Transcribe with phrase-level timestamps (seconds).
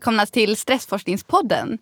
[0.00, 1.78] välkomna till Stressforskningspodden.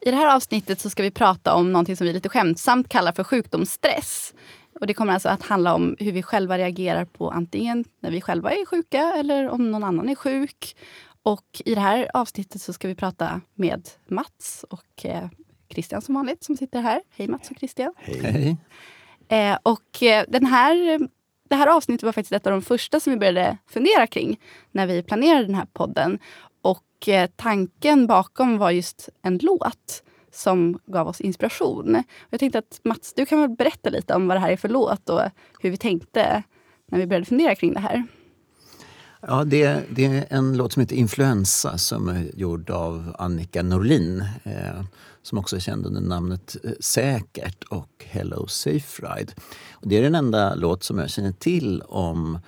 [0.00, 3.12] I det här avsnittet så ska vi prata om något som vi lite skämtsamt kallar
[3.12, 4.34] för sjukdomsstress.
[4.80, 8.20] Och det kommer alltså att handla om hur vi själva reagerar på antingen när vi
[8.20, 10.76] själva är sjuka eller om någon annan är sjuk.
[11.22, 15.28] Och i det här avsnittet så ska vi prata med Mats och eh,
[15.70, 17.02] Christian som vanligt som sitter här.
[17.16, 17.94] Hej Mats och Christian.
[17.96, 18.56] Hej.
[19.28, 21.08] Eh, och eh, den här,
[21.48, 24.86] det här avsnittet var faktiskt ett av de första som vi började fundera kring när
[24.86, 26.18] vi planerade den här podden.
[27.02, 30.02] Och eh, tanken bakom var just en låt
[30.32, 32.02] som gav oss inspiration.
[32.30, 34.68] Jag tänkte att Mats, du kan väl berätta lite om vad det här är för
[34.68, 35.20] låt och
[35.60, 36.42] hur vi tänkte
[36.90, 38.06] när vi började fundera kring det här.
[39.20, 44.24] Ja, det, det är en låt som heter Influensa som är gjord av Annika Norlin
[44.42, 44.84] eh,
[45.22, 49.32] som också är känd under namnet eh, Säkert och Hello Safe Ride.
[49.72, 52.38] Och det är den enda låt som jag känner till om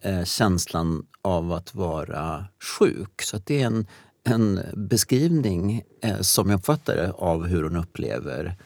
[0.00, 2.46] eh, känslan av att vara
[2.78, 3.22] sjuk.
[3.22, 3.86] Så det är en,
[4.24, 8.56] en beskrivning, eh, som jag uppfattar det, av hur hon upplever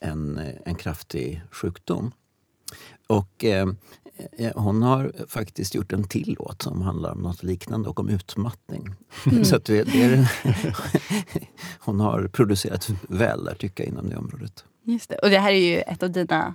[0.00, 2.12] en, en kraftig sjukdom.
[3.06, 3.66] Och eh,
[4.32, 8.08] Eh, hon har faktiskt gjort en till låt som handlar om något liknande och om
[8.08, 8.94] utmattning.
[9.30, 9.44] Mm.
[9.44, 10.32] Så det, det är,
[11.78, 14.64] hon har producerat väl där tycker jag inom det området.
[14.84, 15.16] Just det.
[15.16, 16.54] Och det här är ju ett av dina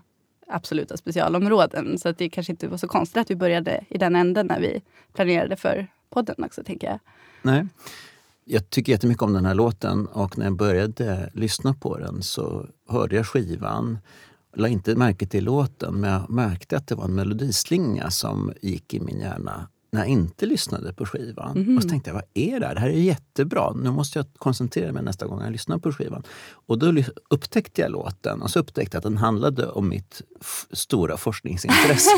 [0.50, 1.98] absoluta specialområden.
[1.98, 4.59] Så att det kanske inte var så konstigt att vi började i den änden när
[4.59, 4.81] vi
[5.14, 7.00] planerade för podden också, tänker jag.
[7.42, 7.67] Nej.
[8.45, 12.68] Jag tycker jättemycket om den här låten och när jag började lyssna på den så
[12.90, 13.98] hörde jag skivan
[14.58, 18.94] la inte märke till låten, men jag märkte att det var en melodislinga som gick
[18.94, 21.57] i min hjärna när jag inte lyssnade på skivan.
[21.57, 21.78] Mm.
[21.78, 22.75] Och så tänkte jag, vad är det här?
[22.75, 23.73] Det här är jättebra.
[23.73, 26.23] Nu måste jag koncentrera mig nästa gång jag lyssnar på skivan.
[26.51, 30.22] Och då upptäckte jag låten och så upptäckte jag att den handlade om mitt
[30.72, 32.09] stora forskningsintresse.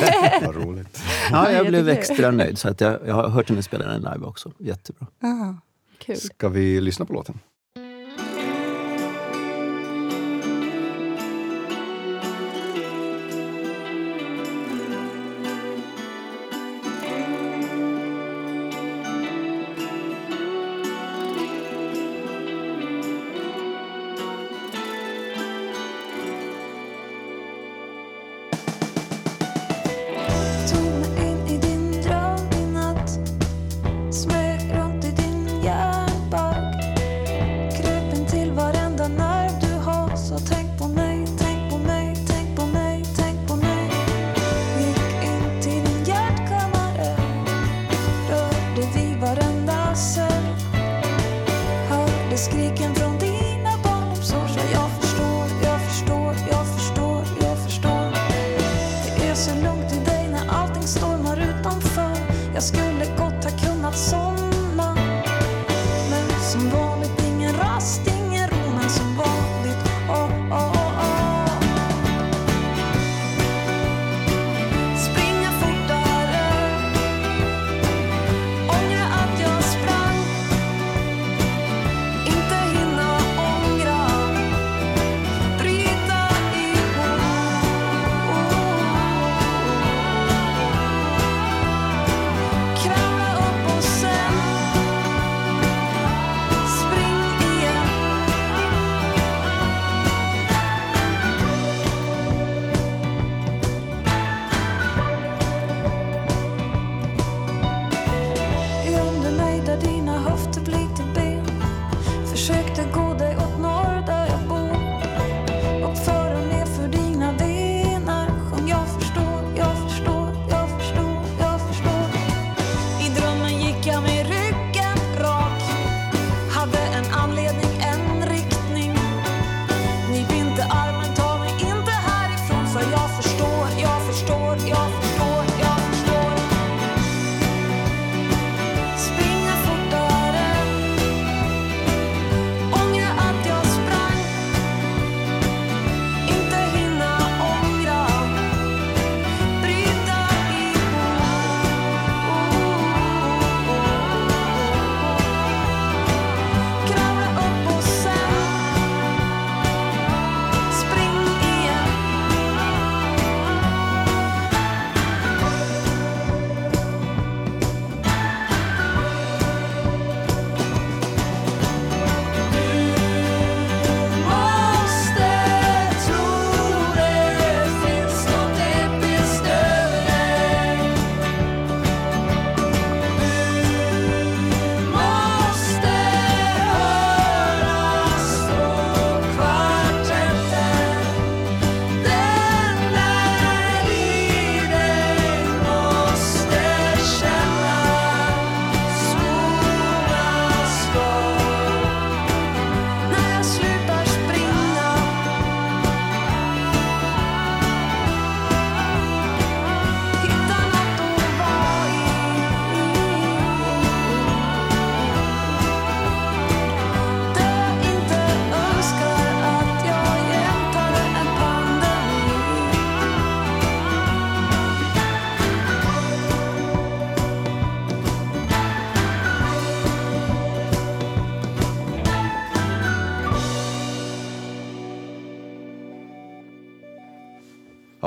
[0.46, 1.02] vad roligt.
[1.32, 2.58] Ja, jag blev extra nöjd.
[2.58, 4.52] Så att jag, jag har hört henne spela den live också.
[4.60, 5.08] Jättebra.
[5.24, 5.58] Aha,
[5.98, 6.18] kul.
[6.18, 7.40] Ska vi lyssna på låten?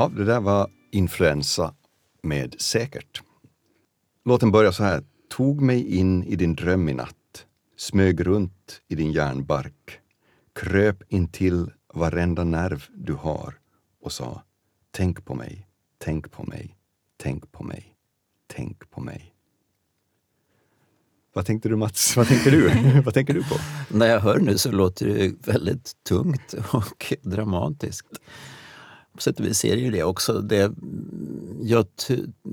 [0.02, 1.74] Ja, det där var influensa
[2.22, 3.22] med Säkert.
[4.24, 5.02] Låten börjar så här.
[5.30, 7.46] Tog mig in i din dröm i natt,
[7.76, 10.00] smög runt i din järnbark,
[10.54, 13.54] kröp intill varenda nerv du har
[14.02, 14.42] och sa
[14.90, 15.66] Tänk på mig,
[15.98, 16.76] tänk på mig,
[17.16, 17.94] tänk på mig,
[18.46, 19.34] tänk på mig.
[21.32, 22.16] Vad tänkte du Mats?
[22.16, 22.70] Vad tänker du?
[23.04, 23.54] Vad tänker du på?
[23.88, 28.20] När jag hör nu så låter det väldigt tungt och dramatiskt.
[29.14, 30.40] På sätt och vis är det ju det också.
[30.40, 30.72] Det,
[31.62, 31.86] jag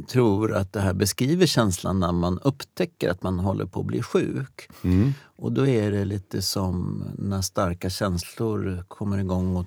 [0.08, 4.02] tror att det här beskriver känslan när man upptäcker att man håller på att bli
[4.02, 4.70] sjuk.
[4.84, 5.14] Mm.
[5.24, 9.66] Och då är det lite som när starka känslor kommer igång och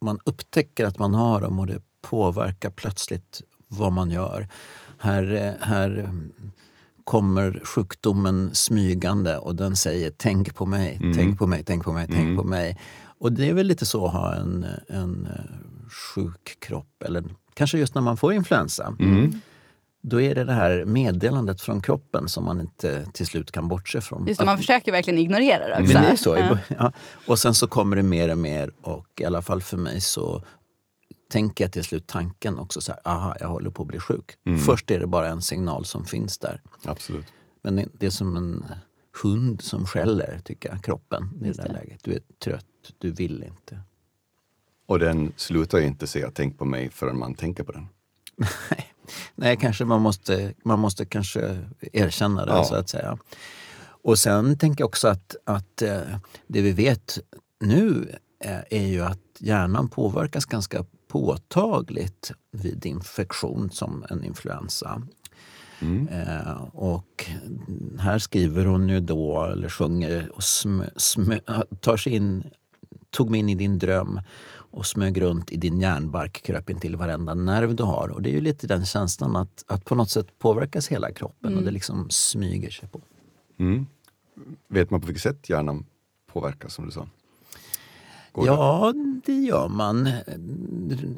[0.00, 4.48] man upptäcker att man har dem och det påverkar plötsligt vad man gör.
[4.98, 6.10] Här, här
[7.04, 11.16] kommer sjukdomen smygande och den säger tänk på mig, Mm.
[11.16, 12.36] tänk på mig, tänk på mig, tänk Mm.
[12.36, 12.78] på mig.
[13.18, 15.28] Och det är väl lite så att ha en, en
[15.88, 17.24] sjuk kropp, eller
[17.54, 18.94] kanske just när man får influensa.
[19.00, 19.40] Mm.
[20.02, 24.00] Då är det det här meddelandet från kroppen som man inte till slut kan bortse
[24.00, 24.26] från.
[24.26, 26.32] Just det, man försöker verkligen ignorera det men också.
[26.32, 26.58] det är så.
[26.78, 26.92] Ja.
[27.26, 30.44] Och sen så kommer det mer och mer och i alla fall för mig så
[31.30, 34.30] tänker jag till slut tanken också så här, aha, jag håller på att bli sjuk.
[34.46, 34.58] Mm.
[34.58, 36.60] Först är det bara en signal som finns där.
[36.84, 37.26] Absolut.
[37.62, 38.64] Men det- det är som en
[39.22, 41.74] hund som skäller, tycker jag, kroppen i det Just där det.
[41.74, 42.00] läget.
[42.04, 42.64] Du är trött,
[42.98, 43.80] du vill inte.
[44.86, 47.86] Och den slutar ju inte säga tänk på mig förrän man tänker på den.
[49.34, 51.58] Nej, kanske man måste, man måste kanske
[51.92, 52.64] erkänna det Ja.
[52.64, 53.18] så att säga.
[54.02, 56.00] Och sen tänker jag också att, att eh,
[56.46, 57.18] det vi vet
[57.60, 65.02] nu eh, är ju att hjärnan påverkas ganska påtagligt vid infektion som en influensa.
[65.80, 66.08] Mm.
[66.08, 67.30] Eh, och
[67.98, 71.32] här skriver hon ju då, eller sjunger, och sm, sm,
[71.80, 72.44] tar sig in,
[73.10, 74.20] tog mig in i din dröm
[74.70, 78.08] och smög runt i din järnbark, kröp in till varenda nerv du har.
[78.08, 81.56] Och det är ju lite den känslan att, att på något sätt påverkas hela kroppen
[81.56, 83.00] och det liksom smyger sig på.
[83.58, 83.86] Mm.
[84.68, 85.86] Vet man på vilket sätt hjärnan
[86.32, 87.08] påverkas som du sa?
[88.32, 88.46] Går?
[88.46, 88.94] Ja,
[89.26, 90.12] det gör man eh,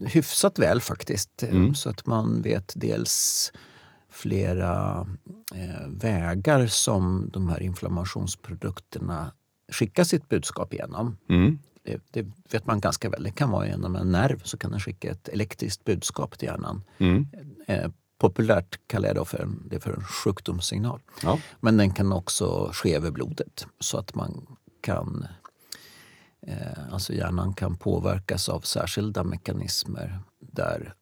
[0.07, 1.43] hyfsat väl faktiskt.
[1.43, 1.75] Eh, Mm.
[1.75, 3.53] Så att man vet dels
[4.11, 5.07] flera
[5.55, 9.33] eh, vägar som de här inflammationsprodukterna
[9.73, 11.17] skickar sitt budskap igenom.
[11.29, 11.59] Mm.
[11.89, 13.23] Det, det vet man ganska väl.
[13.23, 16.85] Det kan vara genom en nerv så kan den skicka ett elektriskt budskap till hjärnan.
[16.99, 17.27] Mm.
[17.67, 21.01] Eh, populärt kallar jag då för en, det för en sjukdomssignal.
[21.23, 21.39] Ja.
[21.61, 24.47] Men den kan också ske över blodet så att man
[24.81, 25.27] kan
[26.43, 30.95] eh, Alltså hjärnan kan påverkas av särskilda mekanismer där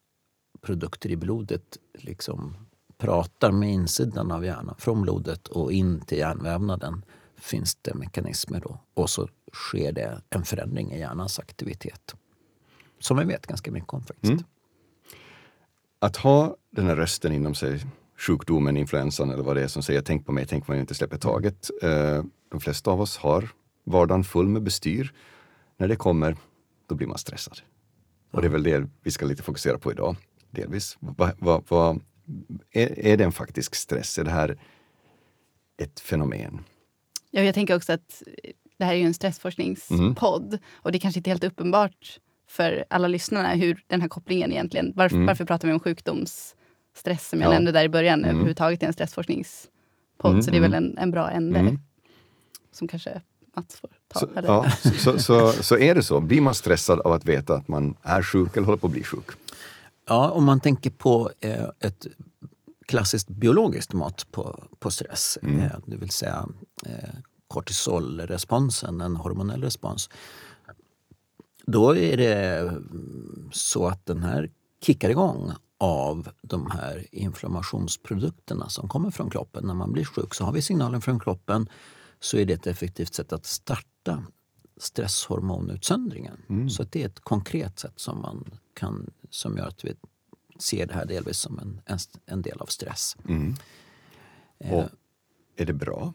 [0.61, 2.57] produkter i blodet liksom
[2.97, 4.75] pratar med insidan av hjärnan.
[4.77, 7.05] Från blodet och in till hjärnvävnaden
[7.37, 8.79] finns det mekanismer då.
[8.93, 12.15] Och så sker det en förändring i hjärnans aktivitet.
[12.99, 14.31] Som vi vet ganska mycket om faktiskt.
[14.31, 14.43] Mm.
[15.99, 17.85] Att ha den här rösten inom sig,
[18.17, 20.95] sjukdomen, influensan eller vad det är som säger tänk på mig, tänk på mig, inte
[20.95, 21.69] släpper taget.
[21.81, 23.49] Eh, de flesta av oss har
[23.83, 25.13] vardagen full med bestyr.
[25.77, 26.37] När det kommer,
[26.87, 27.59] då blir man stressad.
[28.31, 30.15] Och det är väl det vi ska lite fokusera på idag,
[30.51, 30.97] delvis.
[30.99, 31.99] Va, va, va,
[32.71, 34.17] är, är det en faktisk stress?
[34.17, 34.59] Är det här
[35.77, 36.63] ett fenomen?
[37.31, 38.23] Ja, jag tänker också att
[38.77, 42.19] det här är ju en stressforskningspodd och det är kanske inte är helt uppenbart
[42.49, 44.93] för alla lyssnarna hur den här kopplingen egentligen...
[44.95, 45.25] Varför, Mm.
[45.27, 47.53] varför pratar vi om sjukdomsstress som jag Ja.
[47.53, 48.29] nämnde där i början Mm.
[48.29, 50.31] överhuvudtaget i en stressforskningspodd.
[50.31, 50.91] Mm, Så det är väl mm.
[50.91, 51.79] en, en bra ände Mm.
[52.71, 53.21] som kanske
[53.55, 54.19] Mats får ta.
[54.19, 54.47] Så, eller?
[54.47, 56.19] ja, så, så, så är det så.
[56.21, 59.03] Blir man stressad av att veta att man är sjuk eller håller på att bli
[59.03, 59.25] sjuk?
[60.07, 62.07] Ja, om man tänker på eh, ett
[62.85, 65.59] klassiskt biologiskt mått på, på stress, Mm.
[65.59, 66.45] eh, det vill säga
[66.85, 66.91] eh,
[67.47, 70.09] kortisolresponsen, en hormonell respons.
[71.65, 72.73] Då är det
[73.51, 74.51] så att den här
[74.81, 79.67] kickar igång av de här inflammationsprodukterna som kommer från kroppen.
[79.67, 81.69] När man blir sjuk så har vi signalen från kroppen
[82.19, 84.23] så är det ett effektivt sätt att starta
[84.77, 86.37] stresshormonutsöndringen.
[86.49, 86.69] Mm.
[86.69, 89.93] Så det är ett konkret sätt som, man kan, som gör att vi
[90.59, 93.17] ser det här delvis som en, en, en del av stress.
[93.27, 93.55] Mm.
[94.59, 94.89] Eh, Och
[95.55, 96.13] är det bra?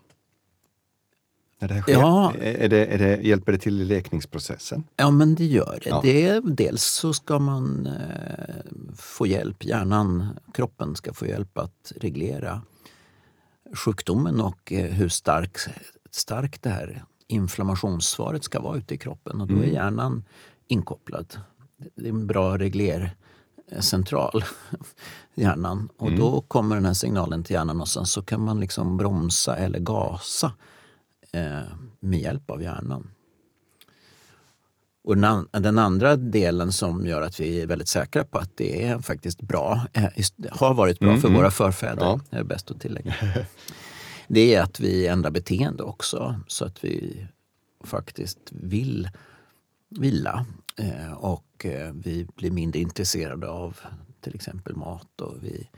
[1.63, 1.93] När det här sker?
[1.93, 2.33] Ja.
[2.41, 4.85] Är det, är det, hjälper det till i läkningsprocessen?
[4.97, 5.89] Ja, men det gör det.
[5.91, 6.01] Ja.
[6.03, 8.55] det dels så ska man eh,
[8.97, 12.63] få hjälp, hjärnan, kroppen ska få hjälp att reglera
[13.75, 15.57] sjukdomen och eh, hur stark,
[16.11, 19.41] starkt det här inflammationssvaret ska vara ute i kroppen.
[19.41, 19.73] Och då är Mm.
[19.75, 20.25] hjärnan
[20.69, 21.37] inkopplad.
[21.95, 24.45] Det är en bra reglercentral,
[25.35, 25.89] hjärnan.
[25.97, 26.21] Och Mm.
[26.21, 29.79] då kommer den här signalen till hjärnan och sen så kan man liksom bromsa eller
[29.79, 30.53] gasa
[31.33, 31.61] eh,
[32.01, 33.11] med hjälp av hjärnan.
[35.05, 35.17] Och
[35.63, 39.43] den andra delen som gör att vi är väldigt säkra på att det är faktiskt
[39.43, 40.09] bra, eh,
[40.51, 41.41] har varit bra mm, för mm.
[41.41, 42.21] våra förfäder, ja.
[42.31, 43.15] är bäst att tillägga.
[44.29, 47.27] Det är att vi ändrar beteende också så att vi
[47.85, 49.09] faktiskt vill
[49.89, 50.47] vila
[50.77, 53.79] eh, och eh, vi blir mindre intresserade av
[54.21, 55.69] till exempel mat och vi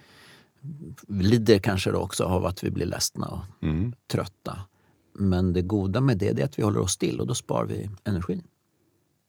[1.09, 3.95] lider kanske också av att vi blir ledsna och mm.
[4.07, 4.59] trötta.
[5.15, 7.91] Men det goda med det är att vi håller oss still och då sparar vi
[8.05, 8.43] energi.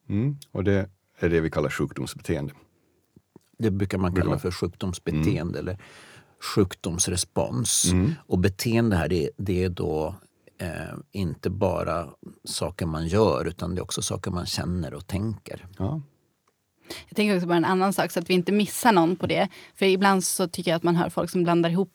[0.09, 0.37] Mm.
[0.51, 0.89] Och det
[1.19, 2.53] är det vi kallar sjukdomsbeteende.
[3.57, 5.59] Det brukar man kalla för sjukdomsbeteende mm.
[5.59, 5.77] eller
[6.55, 7.91] sjukdomsrespons.
[7.91, 8.13] Mm.
[8.17, 10.15] Och beteende här, det, det är då
[10.57, 12.09] eh, inte bara
[12.43, 15.67] saker man gör utan det är också saker man känner och tänker.
[15.77, 16.01] Ja.
[17.07, 19.49] Jag tänker också på en annan sak så att vi inte missar någon på det.
[19.75, 21.91] För ibland så tycker jag att man hör folk som blandar ihop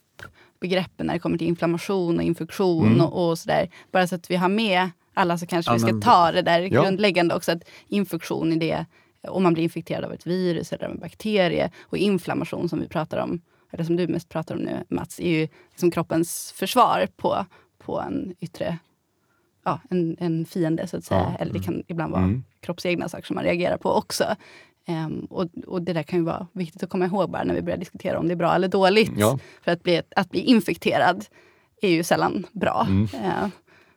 [0.61, 3.01] begreppen när det kommer till inflammation och infektion mm.
[3.01, 3.71] och, och sådär.
[3.93, 6.43] Bara så att vi har med alla så kanske ja, vi ska men, ta det
[6.43, 6.69] där ja.
[6.69, 7.53] grundläggande också.
[7.53, 8.87] Att infektion i det,
[9.29, 11.71] om man blir infekterad av ett virus eller en bakterie.
[11.81, 13.41] Och inflammation som vi pratar om,
[13.71, 17.47] eller som du mest pratar om nu Mats, är ju liksom kroppens försvar på,
[17.79, 18.79] på en yttre
[19.65, 21.21] ja, en, en fiende så att säga.
[21.21, 21.37] Ja.
[21.39, 22.45] Eller det kan ibland vara mm.
[22.61, 24.25] kroppsegna saker som man reagerar på också.
[24.89, 27.63] Um, och, och, det där kan ju vara viktigt att komma ihåg bara när vi
[27.63, 29.13] börjar diskutera om det är bra eller dåligt.
[29.17, 29.39] Ja.
[29.63, 31.25] För att bli, att bli infekterad
[31.83, 32.87] är ju sällan bra.
[32.89, 33.03] Mm.
[33.03, 33.49] Uh,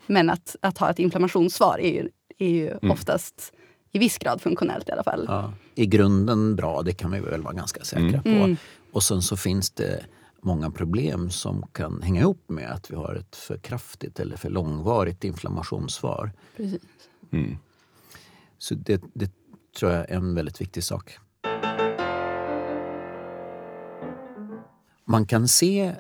[0.08, 2.92] men att, att ha ett inflammationssvar är ju, är ju mm.
[2.92, 3.54] oftast
[3.92, 5.26] i viss grad funktionellt i alla fall.
[5.28, 8.22] Ja, I grunden bra, det kan vi väl vara ganska säkra mm.
[8.22, 8.30] på.
[8.30, 8.58] Mm.
[8.92, 10.06] Och sen så finns det
[10.42, 14.50] många problem som kan hänga ihop med att vi har ett för kraftigt eller för
[14.50, 16.32] långvarigt inflammationssvar.
[16.58, 16.82] Precis.
[17.32, 17.58] Mm.
[18.58, 19.32] Så det, det
[19.76, 21.18] tror jag är en väldigt viktig sak.
[25.06, 25.96] Man kan se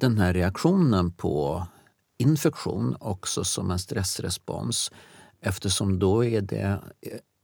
[0.00, 1.66] den här reaktionen på
[2.18, 4.92] infektion också som en stressrespons
[5.40, 6.80] eftersom då är det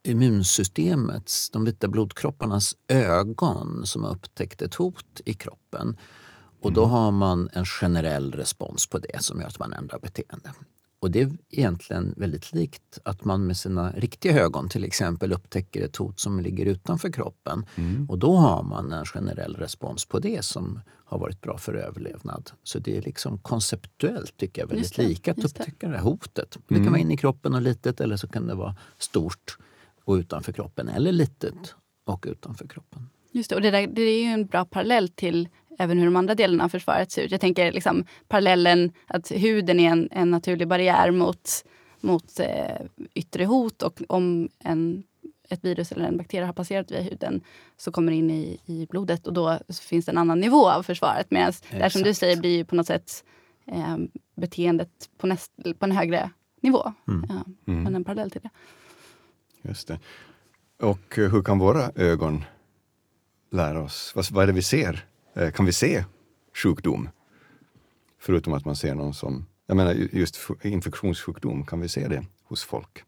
[0.03, 5.97] immunsystemets, de vita blodkropparnas ögon som har upptäckt ett hot i kroppen.
[6.61, 6.91] Och då mm.
[6.91, 10.53] har man en generell respons på det som gör att man ändrar beteende.
[11.05, 15.85] Och det är egentligen väldigt likt att man med sina riktiga ögon till exempel upptäcker
[15.85, 17.67] ett hot som ligger utanför kroppen.
[17.75, 18.11] Mm.
[18.11, 22.51] Och då har man en generell respons på det som har varit bra för överlevnad.
[22.63, 25.93] Så det är liksom konceptuellt tycker jag väldigt lika att upptäcka det.
[25.93, 26.59] det här hotet.
[26.69, 27.01] Det kan vara mm.
[27.01, 29.59] inne i kroppen och litet eller så kan det vara stort
[30.05, 30.89] och utanför kroppen.
[30.89, 33.09] Eller litet och utanför kroppen.
[33.33, 36.17] Just det, och det, där, det är ju en bra parallell till även hur de
[36.17, 37.31] andra delarna av försvaret ser ut.
[37.31, 41.51] Jag tänker liksom parallellen att huden är en, en naturlig barriär mot,
[42.01, 45.03] mot eh, yttre hot och om en,
[45.49, 47.41] ett virus eller en bakterie har passerat via huden
[47.77, 50.83] så kommer det in i, i blodet och då finns det en annan nivå av
[50.83, 51.31] försvaret.
[51.31, 53.25] Medan det som du säger blir på något sätt
[53.67, 53.97] eh,
[54.37, 56.93] beteendet på, näst, på en högre nivå.
[57.09, 57.27] Mm.
[57.29, 57.95] Ja, mm.
[57.95, 58.51] en parallell till det.
[59.69, 59.99] Just det.
[60.81, 62.45] Och hur kan våra ögon
[63.51, 64.13] lära oss?
[64.15, 65.07] Vad, vad är det vi ser?
[65.35, 66.05] Eh, kan vi se
[66.55, 67.09] sjukdom?
[68.19, 72.65] Förutom att man ser någon som, jag menar just infektionssjukdom, kan vi se det hos
[72.65, 73.05] folk?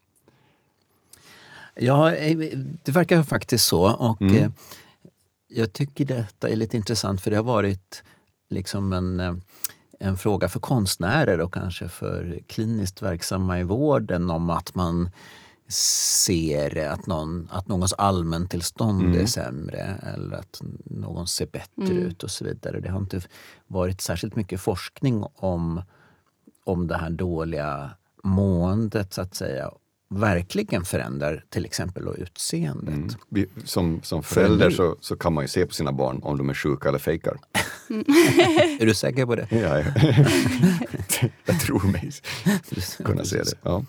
[1.74, 3.92] Ja, eh, det verkar faktiskt så.
[3.92, 4.36] Och mm.
[4.36, 4.50] Eh,
[5.48, 8.02] jag tycker detta är lite intressant för det har varit
[8.48, 9.42] liksom en,
[10.00, 15.10] en fråga för konstnärer och kanske för kliniskt verksamma i vården om att man
[15.68, 19.20] ser att, någon, att någons allmäntillstånd mm.
[19.20, 21.98] är sämre eller att någon ser bättre mm.
[21.98, 22.80] ut och så vidare.
[22.80, 23.20] Det har inte
[23.66, 25.82] varit särskilt mycket forskning om,
[26.64, 27.90] om det här dåliga
[28.22, 29.70] måendet så att säga
[30.08, 33.16] verkligen förändrar till exempel utseendet.
[33.34, 33.48] Mm.
[33.64, 36.54] Som, som förälder så, så kan man ju se på sina barn om de är
[36.54, 37.38] sjuka eller fejkar.
[37.90, 38.04] Mm.
[38.80, 39.46] är du säker på det?
[39.50, 39.78] Ja,
[41.44, 42.10] jag tror mig
[43.04, 43.52] kunna se det.
[43.62, 43.84] Ja.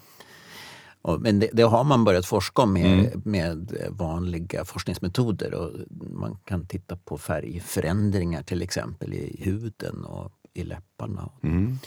[1.15, 3.21] Men det, det, har man börjat forska om med, mm.
[3.25, 5.53] med vanliga forskningsmetoder.
[5.53, 5.71] Och
[6.11, 11.29] man kan titta på färgförändringar till exempel i huden och i läpparna.
[11.43, 11.77] Mm.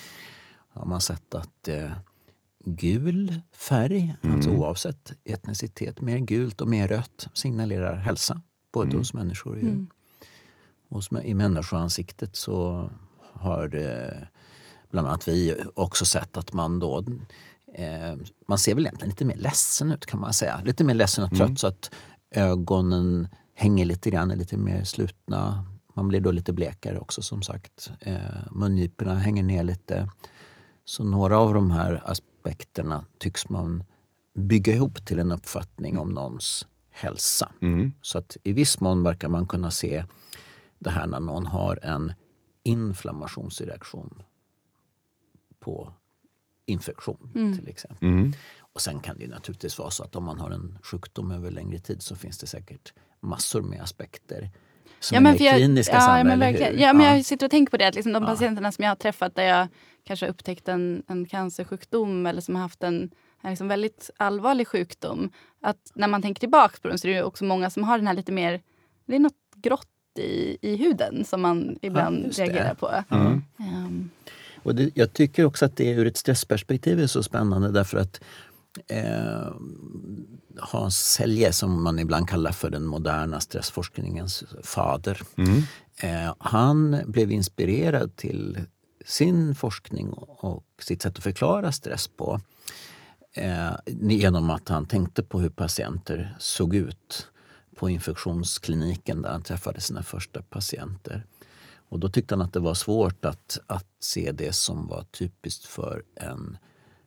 [0.69, 1.91] har man sett att eh,
[2.65, 4.37] gul färg, mm.
[4.37, 8.43] alltså oavsett etnicitet, mer gult och mer rött signalerar hälsa.
[8.73, 8.99] Både mm.
[8.99, 9.69] hos människor och djur.
[9.69, 9.87] Mm.
[10.89, 12.91] Hos, I människoansiktet så
[13.33, 14.27] har eh,
[14.91, 17.05] bland annat vi också sett att man då
[17.75, 18.17] Eh,
[18.49, 20.61] man ser väl egentligen lite mer ledsen ut kan man säga.
[20.65, 21.57] Lite mer ledsen och trött mm.
[21.57, 21.91] så att
[22.31, 25.65] ögonen hänger lite grann, är lite mer slutna.
[25.95, 27.91] Man blir då lite blekare också som sagt.
[28.01, 28.17] Eh,
[28.51, 30.11] mungiporna hänger ner lite.
[30.85, 33.85] Så några av de här aspekterna tycks man
[34.35, 37.53] bygga ihop till en uppfattning om någons hälsa.
[37.63, 37.93] Mm.
[38.03, 40.05] Så att i viss mån verkar man kunna se
[40.79, 42.13] det här när någon har en
[42.63, 44.23] inflammationsreaktion
[45.61, 45.93] på
[46.71, 47.59] infektion mm.
[47.59, 48.09] till exempel.
[48.09, 48.33] Mm.
[48.73, 51.51] Och sen kan det ju naturligtvis vara så att om man har en sjukdom över
[51.51, 54.51] längre tid så finns det säkert massor med aspekter
[55.01, 56.55] som ja, men är för jag, kliniska ja, samma, men?
[56.79, 57.15] Ja, men Ja.
[57.15, 57.89] jag sitter och tänker på det.
[57.89, 58.29] Att liksom de Ja.
[58.29, 59.69] patienterna som jag har träffat där jag
[60.05, 63.11] kanske har upptäckt en, en cancersjukdom eller som har haft en,
[63.43, 65.31] en liksom väldigt allvarlig sjukdom.
[65.63, 68.07] Att när man tänker tillbaka på den så är det också många som har den
[68.07, 68.61] här lite mer...
[69.07, 72.43] Det är något grått i, i huden som man ibland det.
[72.43, 73.05] reagerar på.
[73.11, 73.43] Mm.
[73.59, 74.11] Ehm,
[74.63, 78.21] Och det, jag tycker också att det ur ett stressperspektiv är så spännande därför att
[78.87, 79.53] eh,
[80.59, 85.63] Hans Selye, som man ibland kallar för den moderna stressforskningens fader, Mm.
[85.97, 88.59] eh, han blev inspirerad till
[89.05, 92.41] sin forskning och sitt sätt att förklara stress på
[93.33, 97.27] eh, genom att han tänkte på hur patienter såg ut
[97.77, 101.27] på infektionskliniken där han träffade sina första patienter.
[101.91, 105.65] Och då tyckte han att det var svårt att, att se det som var typiskt
[105.65, 106.59] för en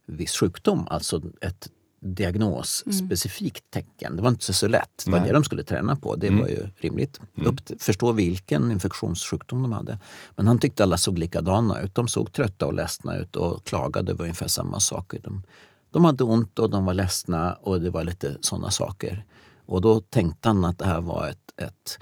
[0.06, 1.70] viss sjukdom, alltså ett
[2.00, 4.16] diagnosspecifikt tecken.
[4.16, 5.02] Det var inte så lätt.
[5.06, 5.28] Det var Nej.
[5.28, 6.16] det de skulle träna på.
[6.16, 6.40] Det Mm.
[6.42, 7.20] var ju rimligt.
[7.46, 10.00] Upp, till- förstå vilken infektionssjukdom de hade.
[10.36, 11.96] Men han tyckte alla såg likadana ut.
[11.96, 15.20] De såg trötta och ledsna ut och klagade över ungefär samma saker.
[15.24, 15.44] De,
[15.92, 19.26] de hade ont och de var ledsna och det var lite sådana saker.
[19.66, 22.00] Och då tänkte han att det här var ett, ett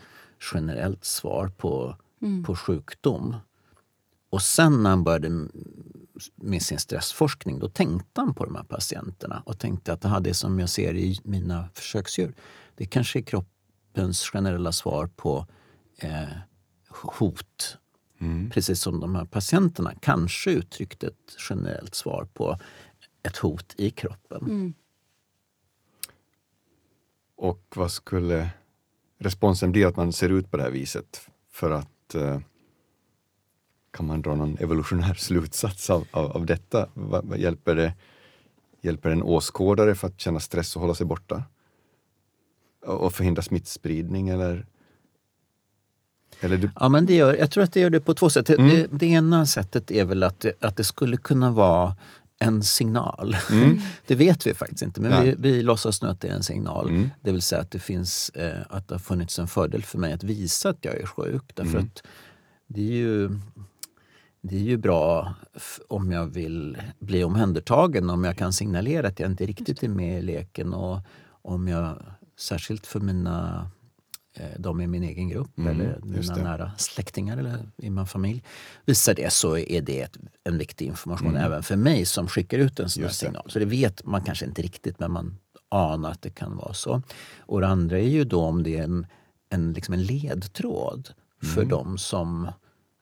[0.54, 1.96] generellt svar på,
[2.46, 3.36] på sjukdom.
[4.30, 5.48] Och sen när han började
[6.36, 10.20] med sin stressforskning då tänkte han på de här patienterna och tänkte att det här
[10.20, 12.34] det som jag ser i mina försöksdjur
[12.76, 15.48] det kanske är kroppens generella svar på
[15.98, 16.28] eh,
[16.90, 17.78] hot.
[18.52, 22.60] Precis som de här patienterna kanske uttryckte ett generellt svar på
[23.24, 24.42] ett hot i kroppen.
[24.42, 24.74] mm.
[27.36, 28.50] Och vad skulle
[29.20, 31.30] responsen bli att man ser ut på det här viset?
[31.52, 32.39] För att eh,
[33.91, 36.89] kan man dra någon evolutionär slutsats av, av, av detta?
[36.93, 37.93] Vad, vad hjälper, det,
[38.82, 41.43] hjälper en åskådare för att känna stress och hålla sig borta?
[42.86, 44.65] Och, och förhindra smittspridning eller?
[46.39, 48.50] Eller du, Ja, men det gör, jag tror att det gör det på två sätt.
[48.50, 48.69] Mm.
[48.69, 51.95] Det, det ena sättet är väl att det, att det skulle kunna vara
[52.41, 53.36] en signal.
[54.08, 55.25] Det vet vi faktiskt inte, men Mm.
[55.25, 56.89] Vi, vi låtsas nu att det är en signal.
[56.89, 57.10] Mm.
[57.21, 60.13] Det vill säga att det finns eh, att det har funnits en fördel för mig
[60.13, 61.43] att visa att jag är sjuk.
[61.56, 61.86] Därför Mm.
[61.86, 62.04] att
[62.67, 63.30] det är ju
[64.41, 65.34] det är ju bra
[65.89, 70.19] om jag vill bli omhändertagen, om jag kan signalera att jag inte riktigt är med
[70.19, 70.99] i leken och
[71.41, 71.95] om jag,
[72.39, 73.69] särskilt för mina
[74.58, 78.44] de i min egen grupp Mm, eller mina nära släktingar eller i min familj.
[78.86, 81.41] Visar det så är det en viktig information Mm.
[81.44, 83.44] även för mig som skickar ut en sån här signal.
[83.50, 85.38] Så det vet man kanske inte riktigt men man
[85.70, 87.02] anar att det kan vara så.
[87.39, 89.08] Och det andra är ju då om det är en,
[89.50, 91.10] en, liksom en ledtråd
[91.44, 91.70] för Mm.
[91.70, 92.48] de som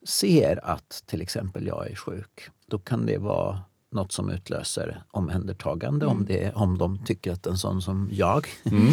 [0.07, 2.49] ser att till exempel jag är sjuk.
[2.67, 7.57] Då kan det vara något som utlöser omhändertagande om, det, om de tycker att en
[7.57, 8.87] sån som jag Mm.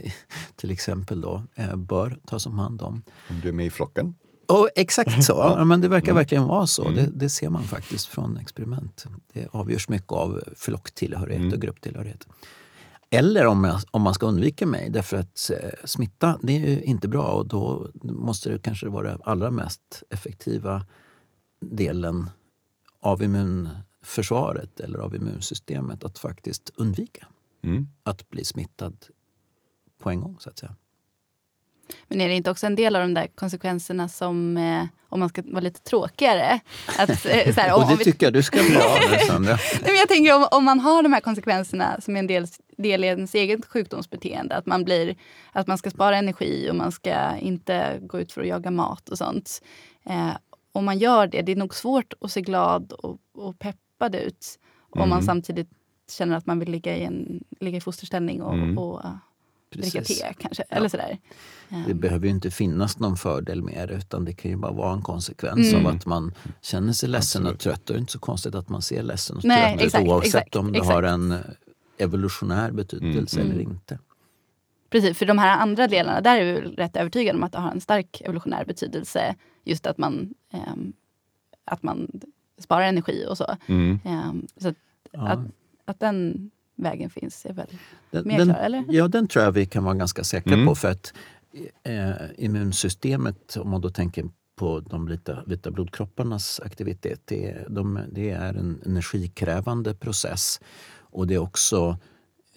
[0.56, 3.02] till exempel då, eh, bör tas om hand om.
[3.30, 4.14] om du är med i flocken?
[4.48, 6.16] Och exakt så, ja, men det verkar Mm.
[6.16, 6.82] verkligen vara så.
[6.82, 6.94] Mm.
[6.94, 9.06] Det, det ser man faktiskt från experiment.
[9.32, 11.52] Det avgörs mycket av flocktillhörighet Mm.
[11.52, 12.26] och grupptillhörighet.
[13.10, 16.80] Eller om, jag, om man ska undvika mig, därför att eh, smitta det är ju
[16.82, 20.86] inte bra och då måste det kanske vara den allra mest effektiva
[21.60, 22.30] delen
[23.00, 23.22] av
[24.06, 27.26] immunförsvaret eller av immunsystemet att faktiskt undvika
[27.64, 27.88] Mm.
[28.02, 28.96] att bli smittad
[29.98, 30.74] på en gång så att säga.
[32.08, 35.28] Men är det inte också en del av de där konsekvenserna som, eh, om man
[35.28, 36.60] ska vara lite tråkigare,
[36.98, 39.52] att, eh, så här, om, Och det om vi tycker jag du ska med Sandra.
[39.72, 42.46] Nej, men jag tänker om, om man har de här konsekvenserna som är en del,
[42.76, 44.56] del i ens eget sjukdomsbeteende.
[44.56, 45.16] Att man, blir,
[45.52, 49.08] att man ska spara energi och man ska inte gå ut för att jaga mat
[49.08, 49.62] och sånt.
[50.04, 50.36] Eh,
[50.72, 53.58] om man gör det, det är nog svårt att se glad och, och
[53.98, 54.58] peppad ut.
[54.90, 55.22] Om man Mm.
[55.22, 55.68] samtidigt
[56.10, 58.78] känner att man vill ligga i, en, ligga i fosterställning och, Mm.
[58.78, 59.10] och uh,
[59.72, 60.64] dricka te kanske.
[60.70, 60.76] Ja.
[60.76, 61.18] Eller sådär.
[61.68, 64.72] Det Eh, behöver ju inte finnas någon fördel med det utan det kan ju bara
[64.72, 65.86] vara en konsekvens Mm.
[65.86, 67.54] av att man känner sig ledsen Absolut.
[67.54, 67.90] och trött.
[67.90, 70.08] Och det är inte så konstigt att man ser ledsen och Nej, trött ut exakt,
[70.08, 70.94] oavsett exakt, om det exakt.
[70.94, 71.38] har en eh,
[71.98, 73.52] evolutionär betydelse Mm.
[73.52, 73.98] eller inte.
[74.90, 77.70] Precis, för de här andra delarna, där är vi rätt övertygade om att det har
[77.70, 79.34] en stark evolutionär betydelse.
[79.64, 80.92] Just att man, ehm,
[81.64, 82.10] att man
[82.58, 83.56] sparar energi och så.
[83.66, 83.98] Mm.
[84.04, 84.74] Ehm, så att,
[85.12, 85.28] Ja.
[85.28, 85.38] att,
[85.84, 87.66] att den vägen finns är väl
[88.10, 88.84] Den, mer den, klar, eller?
[88.88, 90.66] ja, den tror jag vi kan vara ganska säkra Mm.
[90.66, 90.74] på.
[90.74, 91.14] För att
[91.82, 94.24] eh, immunsystemet, om man då tänker
[94.56, 100.60] på de vita, vita blodkropparnas aktivitet, det, är- de, det är en energikrävande process.
[101.00, 101.98] Och det är också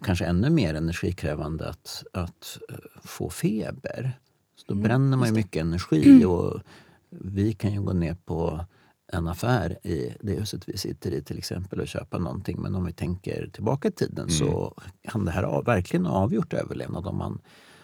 [0.01, 4.19] kanske ännu mer energikrävande att, att eh, få feber.
[4.55, 6.61] Så då Mm, bränner man ju mycket energi och
[7.09, 8.65] vi kan ju gå ner på
[9.11, 12.61] en affär i det huset vi sitter i till exempel och köpa någonting.
[12.61, 14.29] Men om vi tänker tillbaka i tiden mm.
[14.29, 17.41] så kan det här av, verkligen avgjort överlevnad om man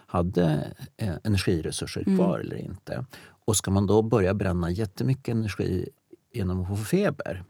[0.08, 2.18] hade eh, energiresurser mm.
[2.18, 2.48] kvar mm.
[2.48, 3.06] eller inte.
[3.46, 5.90] Och ska man då börja bränna jättemycket energi
[6.34, 7.44] genom att få feber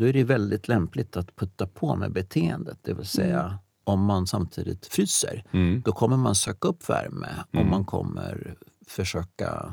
[0.00, 2.78] då är det väldigt lämpligt att putta på med beteendet.
[2.82, 3.54] Det vill säga mm.
[3.84, 5.82] om man samtidigt fryser, mm.
[5.84, 7.70] då kommer man söka upp värme och mm.
[7.70, 8.54] man kommer
[8.86, 9.72] försöka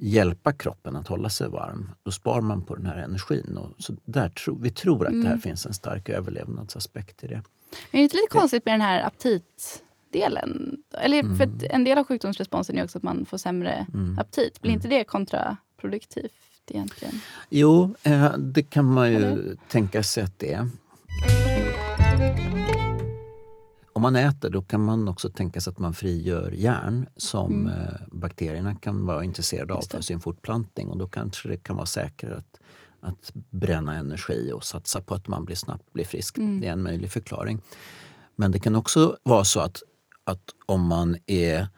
[0.00, 1.90] hjälpa kroppen att hålla sig varm.
[2.02, 3.56] Då sparar man på den här energin.
[3.56, 5.40] Och så där tro, vi tror att det här mm.
[5.40, 7.42] finns en stark överlevnadsaspekt i det.
[7.90, 10.82] Men är det inte lite konstigt med den här aptitdelen?
[10.98, 11.36] Eller mm.
[11.36, 14.18] för en del av sjukdomsresponsen är också att man får sämre mm.
[14.18, 14.60] aptit.
[14.60, 16.32] Blir inte det kontraproduktivt
[16.66, 17.14] egentligen?
[17.48, 19.56] Jo, eh, det kan man ju Eller?
[19.68, 20.68] tänka sig att det är.
[24.00, 27.72] Om man äter då kan man också tänka sig att man frigör järn som mm.
[27.72, 30.88] Eh, bakterierna kan vara intresserade av för sin fortplantning.
[30.88, 32.60] Och då kanske det kan vara säkrare att,
[33.00, 36.38] att bränna energi och satsa på att man blir snabbt blir frisk.
[36.38, 36.60] Mm.
[36.60, 37.60] Det är en möjlig förklaring.
[38.36, 39.82] Men det kan också vara så att,
[40.24, 41.68] att om man är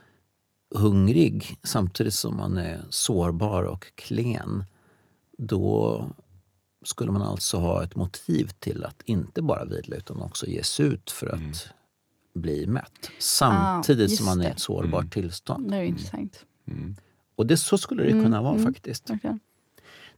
[0.74, 4.64] hungrig samtidigt som man är sårbar och klen
[5.38, 6.04] då
[6.84, 10.86] skulle man alltså ha ett motiv till att inte bara vila utan också ge sig
[10.86, 11.52] ut för att mm.
[12.34, 13.10] Bli mätt.
[13.18, 15.10] Samtidigt ah, som man är i ett sårbart mm.
[15.10, 15.70] tillstånd.
[15.70, 16.44] Det är intressant.
[16.66, 16.96] Mm.
[17.36, 19.10] Och det, så skulle det mm, kunna vara mm, faktiskt.
[19.10, 19.38] Okay.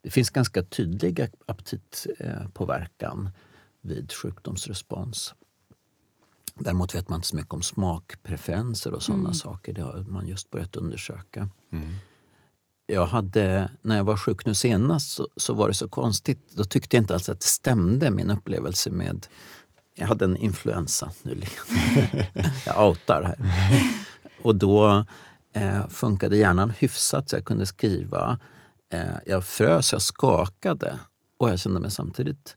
[0.02, 3.30] Det finns ganska tydlig aptitpåverkan
[3.80, 5.34] vid sjukdomsrespons.
[6.54, 9.34] Däremot vet man inte så mycket om smakpreferenser och sådana mm.
[9.34, 9.72] saker.
[9.72, 11.48] Det har man just börjat undersöka.
[11.72, 11.94] Mm
[12.86, 16.52] jag hade, när jag var sjuk nu senast så, så, var det så konstigt.
[16.52, 19.26] Då tyckte jag inte alls att det stämde, min upplevelse med...
[19.94, 21.64] Jag hade en influensa nyligen.
[22.66, 23.38] jag outar här.
[24.42, 25.04] Och då
[25.52, 28.38] eh, funkade hjärnan hyfsat så jag kunde skriva.
[28.92, 30.98] Eh, jag frös, jag skakade
[31.38, 32.56] och jag kände mig samtidigt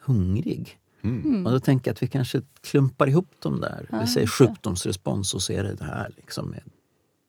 [0.00, 0.78] hungrig.
[1.02, 1.46] Mm.
[1.46, 3.88] Och då tänker jag att vi kanske klumpar ihop dem där.
[3.90, 6.62] Ja, vi säger sjukdomsrespons och så är det det här liksom med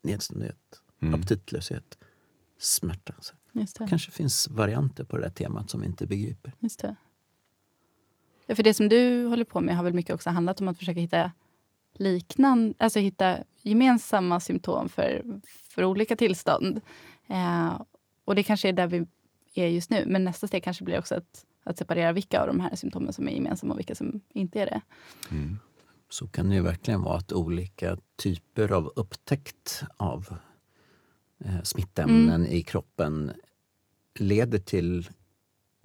[0.03, 0.57] nedstämdhet,
[1.01, 1.19] mm.
[1.19, 1.97] aptitlöshet
[2.59, 3.13] smärta.
[3.51, 3.87] Det.
[3.89, 6.53] kanske finns varianter på det där temat som vi inte begriper.
[6.59, 6.95] Just det.
[8.45, 10.77] Ja, för det som du håller på med har väl mycket också handlat om att
[10.77, 11.31] försöka hitta
[11.93, 15.23] liknande, alltså hitta gemensamma symptom för,
[15.69, 16.81] för olika tillstånd.
[17.27, 17.81] Eh,
[18.25, 19.05] och det kanske är där vi
[19.53, 20.03] är just nu.
[20.07, 23.27] Men nästa steg kanske blir också att, att separera vilka av de här symptomen som
[23.27, 24.81] är gemensamma och vilka som inte är det.
[25.31, 25.59] Mm.
[26.09, 30.37] Så kan det ju verkligen vara att olika typer av upptäckt av
[31.45, 32.51] eh, smittämnen mm.
[32.51, 33.31] i kroppen
[34.15, 35.09] leder till,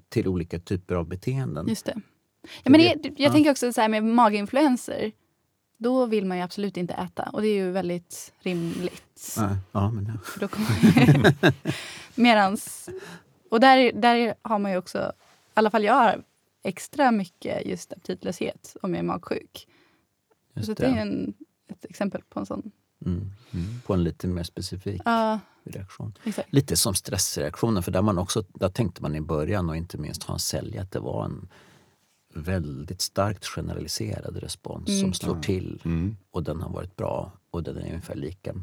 [0.09, 1.69] till olika typer av beteenden.
[1.69, 2.01] Just det.
[2.63, 3.33] Ja, men det, jag ja.
[3.33, 5.13] tänker också så här med maginfluenser.
[5.79, 9.35] Då vill man ju absolut inte äta och det är ju väldigt rimligt.
[9.37, 10.41] Ja, ja men ja.
[10.41, 10.49] Då
[12.15, 12.89] Medans,
[13.51, 16.23] och där, där har man ju också, i alla fall jag har
[16.63, 19.69] extra mycket just aptitlöshet om jag är magsjuk.
[20.55, 20.87] Just så det.
[20.87, 21.35] det är en,
[21.69, 22.71] ett exempel på en sån
[23.07, 23.31] Mm.
[23.51, 23.81] Mm.
[23.87, 26.15] På en lite mer specifik uh, reaktion.
[26.25, 26.53] Exakt.
[26.53, 30.23] Lite som stressreaktionen, för där, man också, där tänkte man i början och inte minst
[30.23, 31.49] Hans Selye att det var en
[32.35, 35.01] väldigt starkt generaliserad respons mm.
[35.01, 36.17] som slår till mm.
[36.31, 38.55] och den har varit bra och den är ungefär lika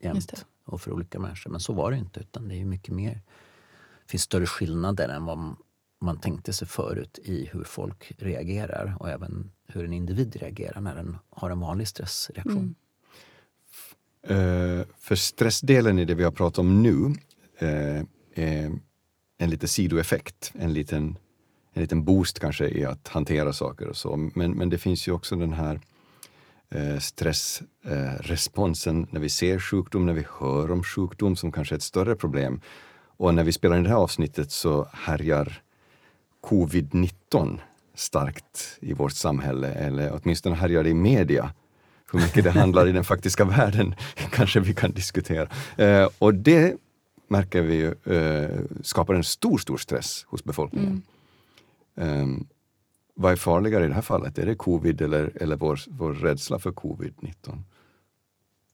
[0.00, 1.50] jämt och för olika människor.
[1.50, 3.22] Men så var det inte, utan det är mycket mer.
[4.04, 5.56] Det finns större skillnader än vad
[6.00, 10.94] man tänkte sig förut i hur folk reagerar och även hur en individ reagerar när
[10.94, 12.56] den har en vanlig stressreaktion.
[12.62, 12.74] Mm.
[14.30, 17.14] Uh, för stressdelen i det vi har pratat om nu
[17.62, 18.78] uh, är
[19.38, 21.16] en liten sidoeffekt, en liten,
[21.74, 24.30] en liten boost kanske i att hantera saker och så.
[24.34, 25.80] Men, men det finns ju också den här
[26.70, 31.76] eh, stressresponsen eh, när vi ser sjukdom, när vi hör om sjukdom som kanske är
[31.76, 32.60] ett större problem.
[33.16, 35.62] Och när vi spelar in det här avsnittet så härjar
[36.42, 37.58] covid-19
[37.94, 41.52] starkt i vårt samhälle, eller åtminstone härjar det i media
[42.12, 43.94] hur mycket det handlar i den faktiska världen
[44.30, 45.48] kanske vi kan diskutera.
[45.76, 46.76] Eh, och det
[47.28, 50.88] märker vi ju, eh, skapar en stor, stor stress hos befolkningen.
[50.88, 51.02] Mm.
[51.96, 52.26] Eh,
[53.14, 54.38] vad är farligare i det här fallet?
[54.38, 57.62] Är det covid eller, eller vår, vår rädsla för covid-19?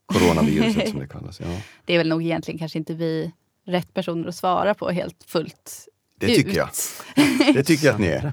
[0.07, 1.41] Coronaviruset som det kallas.
[1.41, 1.47] Ja.
[1.85, 3.33] Det är väl nog egentligen kanske inte vi
[3.67, 5.89] rätt personer att svara på helt fullt
[6.21, 6.57] det tycker ut.
[6.57, 6.69] jag.
[7.55, 8.33] Det tycker jag att ni är.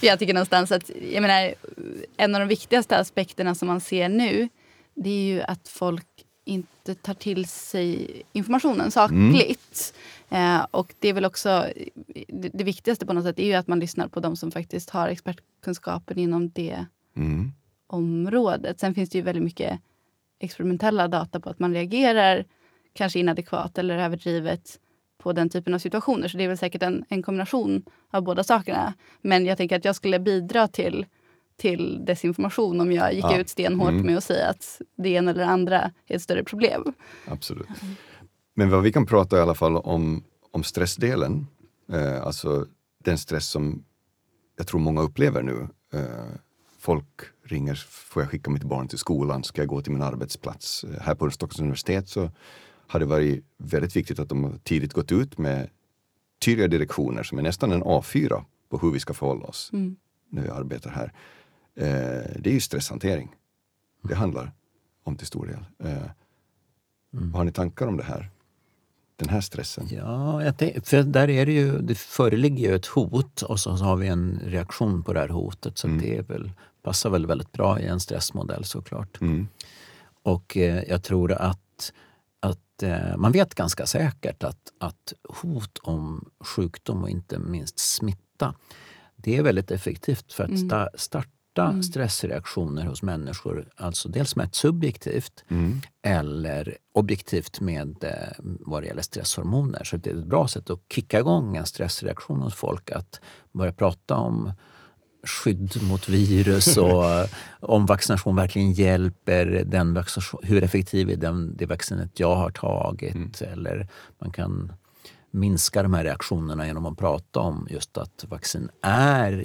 [0.06, 1.54] jag tycker någonstans att jag menar,
[2.16, 4.48] en av de viktigaste aspekterna som man ser nu
[4.94, 6.06] det är ju att folk
[6.44, 9.94] inte tar till sig informationen sakligt.
[9.94, 10.19] Mm.
[10.30, 11.66] Eh, och det är väl också
[12.28, 14.90] det, det, viktigaste på något sätt är ju att man lyssnar på de som faktiskt
[14.90, 17.52] har expertkunskapen inom det mm.
[17.86, 18.80] området.
[18.80, 19.80] Sen finns det ju väldigt mycket
[20.38, 22.44] experimentella data på att man reagerar
[22.92, 24.80] kanske inadekvat eller överdrivet
[25.18, 26.28] på den typen av situationer.
[26.28, 28.94] Så det är väl säkert en, en kombination av båda sakerna.
[29.20, 31.06] Men jag tänker att jag skulle bidra till,
[31.56, 33.38] till desinformation om jag gick Ja.
[33.38, 34.06] ut stenhårt Mm.
[34.06, 36.92] med att säga att det ena eller det andra är ett större problem.
[37.26, 37.68] Absolut.
[38.60, 41.46] Men vad vi kan prata i alla fall om, om stressdelen,
[41.92, 42.66] eh, alltså
[43.04, 43.84] den stress som
[44.56, 45.68] jag tror många upplever nu.
[45.92, 46.34] Eh,
[46.78, 47.06] folk
[47.44, 50.84] ringer, får jag skicka mitt barn till skolan, ska jag gå till min arbetsplats?
[50.84, 52.30] Eh, här på Stockholms universitet så
[52.86, 55.68] har det varit väldigt viktigt att de tidigt gått ut med
[56.44, 59.96] tydliga direktioner som är nästan en A4 på hur vi ska förhålla oss Mm.
[60.30, 61.12] när vi arbetar här.
[61.74, 63.34] Eh, det är ju stresshantering.
[64.02, 64.52] Det handlar
[65.02, 65.88] om till stor del.
[65.90, 66.02] Eh,
[67.34, 68.30] Har ni tankar om det här?
[69.20, 69.88] Den här stressen?
[69.90, 73.70] Ja, jag tänk, för där är det ju, det föreligger ju ett hot och så
[73.70, 75.78] har vi en reaktion på det här hotet.
[75.78, 76.50] Så det är väl,
[76.82, 79.20] passar väl väldigt bra i en stressmodell såklart.
[79.20, 79.48] Mm.
[80.22, 81.92] Och eh, jag tror att,
[82.40, 88.54] att eh, man vet ganska säkert att, att hot om sjukdom och inte minst smitta,
[89.16, 91.28] det är väldigt effektivt för att sta, starta
[91.82, 93.68] stressreaktioner hos människor.
[93.76, 95.80] Alltså dels mätt subjektivt Mm.
[96.02, 99.84] eller objektivt med eh, vad det gäller stresshormoner.
[99.84, 103.20] Så det är ett bra sätt att kicka igång en stressreaktion hos folk att
[103.52, 104.52] börja prata om
[105.24, 107.26] skydd mot virus och eh,
[107.60, 109.62] om vaccination verkligen hjälper.
[109.66, 113.42] Den vaccination, hur effektiv är den, det vaccinet jag har tagit?
[113.42, 113.88] Eller
[114.20, 114.72] man kan
[115.32, 119.44] minska de här reaktionerna genom att prata om just att vaccin är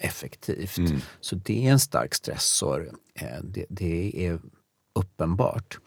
[0.00, 0.78] effektivt.
[1.20, 2.90] Så det är en stark stressor.
[3.14, 4.40] Eh, Det, det är
[4.92, 5.78] uppenbart.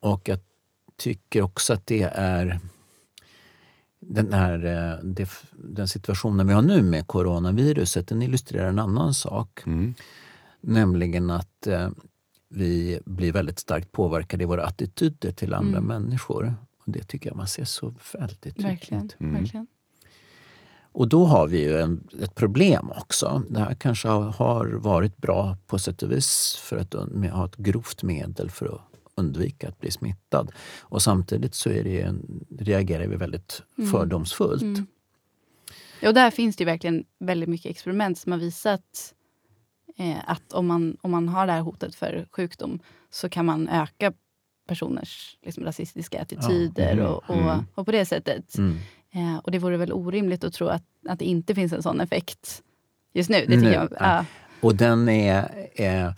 [0.00, 0.38] Och jag
[0.96, 2.60] tycker också att det är
[4.00, 9.14] den, här, eh, det, den situationen vi har nu med coronaviruset, den illustrerar en annan
[9.14, 9.62] sak.
[9.66, 9.94] Mm.
[10.60, 11.90] Nämligen att eh,
[12.48, 16.54] vi blir väldigt starkt påverkade i våra attityder till andra människor.
[16.78, 18.64] Och Det tycker jag man ser så väldigt tydligt.
[18.64, 19.10] Verkligen.
[19.18, 19.66] verkligen.
[20.98, 23.42] Och då har vi ju en, ett problem också.
[23.50, 26.94] Det här kanske har, varit bra på sätt och vis för att
[27.32, 28.80] ha ett grovt medel för att
[29.14, 30.52] undvika att bli smittad.
[30.80, 34.62] Och samtidigt så en, reagerar vi väldigt fördomsfullt.
[34.62, 34.86] Mm.
[36.00, 39.14] Ja, och där finns det verkligen väldigt mycket experiment som har visat
[39.96, 42.80] eh, att om man, om man har det här hotet för sjukdom
[43.10, 44.12] så kan man öka
[44.68, 47.64] personers liksom, rasistiska attityder mhm, och, och, mm.
[47.74, 48.58] och på det sättet.
[49.12, 49.34] Mm.
[49.34, 52.00] Eh, och det vore väl orimligt att tro att, att det inte finns en sån
[52.00, 52.62] effekt
[53.12, 53.44] just nu.
[53.48, 53.96] Det Nu, jag, ja.
[54.00, 54.24] ja.
[54.60, 56.14] Och den är, är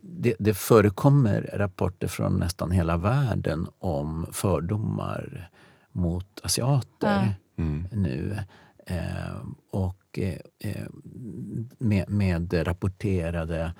[0.00, 5.50] det, det förekommer rapporter från nästan hela världen om fördomar
[5.92, 7.88] mot asiater Mm.
[7.92, 8.38] nu.
[8.86, 9.36] Eh,
[9.70, 10.86] och eh, eh,
[11.78, 13.72] med, med rapporterade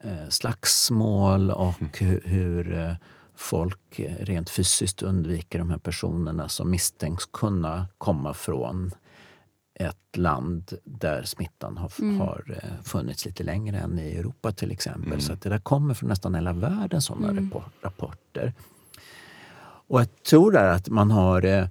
[0.00, 2.92] eh, slagsmål och hur, hur eh,
[3.36, 8.90] folk eh, rent fysiskt undviker de här personerna som misstänks kunna komma från
[9.74, 15.20] ett land där smittan har, har eh, funnits lite längre än i Europa till exempel.
[15.20, 18.52] Så att det där kommer från nästan hela världen sådana rapor- rapporter.
[19.86, 21.68] Och jag tror där att man har, eh,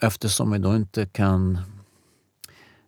[0.00, 1.58] eftersom vi då inte kan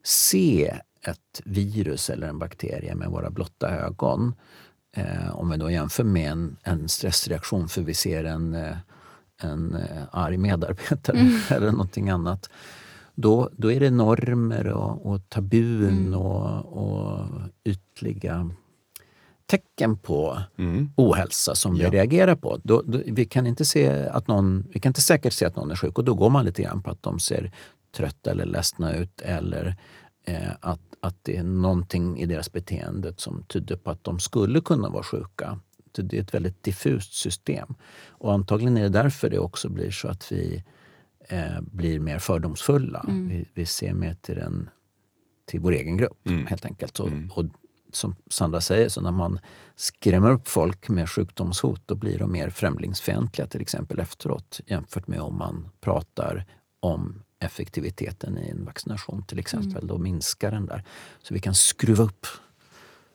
[0.02, 4.34] se ett virus eller en bakterie med våra blotta ögon.
[4.96, 8.76] Eh, om vi då jämför med en, en stressreaktion för vi ser en, eh,
[9.42, 11.18] en eh, arg medarbetare
[11.56, 12.50] eller någonting annat.
[13.14, 17.26] Då, då är det normer och, och tabun och, och
[17.64, 18.50] ytliga
[19.46, 20.90] tecken på Mm.
[20.96, 21.90] ohälsa som Ja.
[21.90, 22.60] vi reagerar på.
[22.64, 25.70] Då, då, vi, kan inte se att någon, vi kan inte säkert se att någon
[25.70, 27.52] är sjuk och då går man lite grann på att de ser
[27.96, 29.76] trötta eller ledsna ut eller
[30.26, 34.60] eh, att, att det är någonting i deras beteende som tyder på att de skulle
[34.60, 35.60] kunna vara sjuka.
[35.96, 37.74] Så Det är ett väldigt diffust system.
[38.08, 40.64] Och antagligen är det därför det också blir så att vi
[41.28, 43.04] eh, blir mer fördomsfulla.
[43.08, 44.70] Vi, vi ser mer till, den,
[45.46, 46.46] till vår egen grupp Mm.
[46.46, 47.00] helt enkelt.
[47.00, 47.44] Och, och
[47.92, 49.38] som Sandra säger, så när man
[49.76, 55.20] skrämmer upp folk med sjukdomshot då blir de mer främlingsfientliga till exempel efteråt jämfört med
[55.20, 56.44] om man pratar
[56.80, 59.86] om effektiviteten i en vaccination till exempel.
[59.86, 60.84] Då minskar den där.
[61.22, 62.26] Så vi kan skruva upp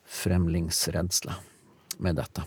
[0.06, 1.36] främlingsrädsla
[1.98, 2.44] med detta.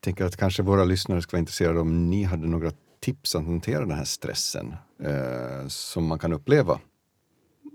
[0.00, 3.80] tänker att kanske våra lyssnare skulle vara intresserade om ni hade några tips att hantera
[3.80, 6.80] den här stressen eh, som man kan uppleva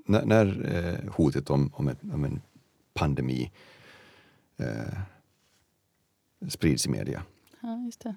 [0.05, 2.41] när, när eh, hotet om, om, ett, om en
[2.93, 3.51] pandemi
[4.57, 4.99] eh,
[6.49, 7.23] sprids i media.
[7.61, 8.15] Ja, just det.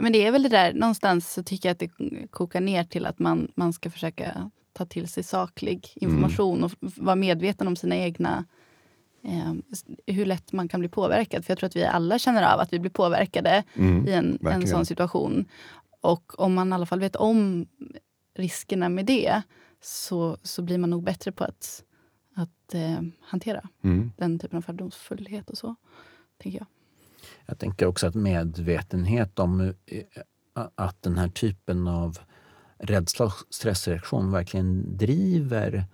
[0.00, 3.06] Men det är väl det där, någonstans så tycker jag att det kokar ner till
[3.06, 7.76] att man, man ska försöka ta till sig saklig information och f- vara medveten om
[7.76, 8.44] sina egna
[9.24, 9.54] eh,
[10.14, 11.44] hur lätt man kan bli påverkad.
[11.44, 14.38] För jag tror att vi alla känner av att vi blir påverkade Mm, i en,
[14.54, 15.44] en sån situation.
[16.00, 17.66] Och om man i alla fall vet om
[18.36, 19.42] riskerna med det
[19.82, 21.84] så, så blir man nog bättre på att,
[22.36, 24.12] att eh, hantera Mm.
[24.16, 25.74] den typen av fördomsfullhet och så.
[26.42, 26.66] Tänker jag.
[27.46, 29.72] Jag tänker också att medvetenhet om eh,
[30.74, 32.18] att den här typen av
[32.78, 35.84] rädsla och stressreaktion verkligen driver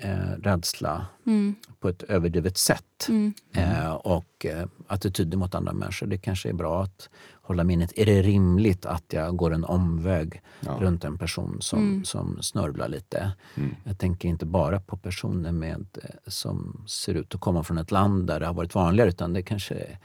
[0.00, 1.54] eh, rädsla Mm.
[1.80, 3.06] på ett överdrivet sätt.
[3.08, 3.32] Mm.
[3.52, 6.06] Eh, och eh, attityder mot andra människor.
[6.06, 7.08] Det kanske är bra att
[7.42, 7.92] hålla minnet.
[7.98, 10.76] Är det rimligt att jag går en omväg Ja.
[10.80, 12.04] runt en person som, Mm.
[12.04, 13.32] som snörvlar lite?
[13.56, 13.74] Mm.
[13.84, 17.90] Jag tänker inte bara på personer med, eh, som ser ut att komma från ett
[17.90, 19.98] land där det har varit vanligare utan det kanske är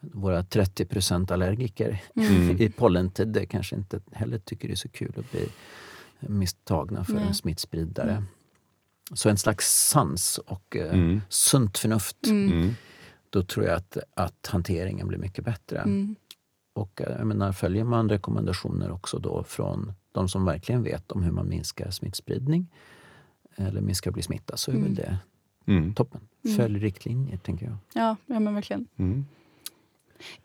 [0.00, 2.56] våra 30% allergiker Mm.
[2.62, 5.48] i pollentider kanske inte heller tycker det är så kul att bli
[6.20, 7.26] misstagna för Nej.
[7.26, 8.24] en smittspridare.
[9.14, 11.20] Så en slags sans och eh, Mm.
[11.28, 12.26] sunt förnuft.
[12.26, 12.52] Mm.
[12.52, 12.74] Mm.
[13.30, 15.78] Då tror jag att, att hanteringen blir mycket bättre.
[15.78, 16.14] Mm.
[16.72, 21.22] Och eh, jag menar, följer man rekommendationer också då från de som verkligen vet om
[21.22, 22.66] hur man minskar smittspridning
[23.56, 24.86] eller minskar bli smittad så är Mm.
[24.86, 25.18] väl det
[25.66, 25.94] Mm.
[25.94, 26.20] toppen.
[26.44, 26.56] Mm.
[26.56, 27.76] Följ riktlinjer, tänker jag.
[27.94, 28.86] Ja, ja, men verkligen.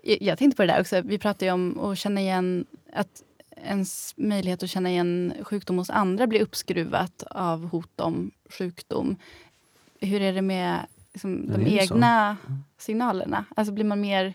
[0.03, 0.17] Mm.
[0.21, 1.01] Jag, tänkte på det där också.
[1.01, 3.23] Vi pratade ju om att känna igen att
[3.65, 9.15] ens möjlighet att känna igen sjukdom hos andra blir uppskruvat av hot om sjukdom.
[9.99, 10.79] Hur är det med
[11.13, 11.93] liksom, de det är så.
[11.95, 12.37] egna
[12.77, 13.45] signalerna?
[13.55, 14.33] Alltså blir man mer...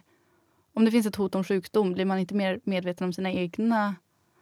[0.75, 3.95] Om det finns ett hot om sjukdom, blir man inte mer medveten om sina egna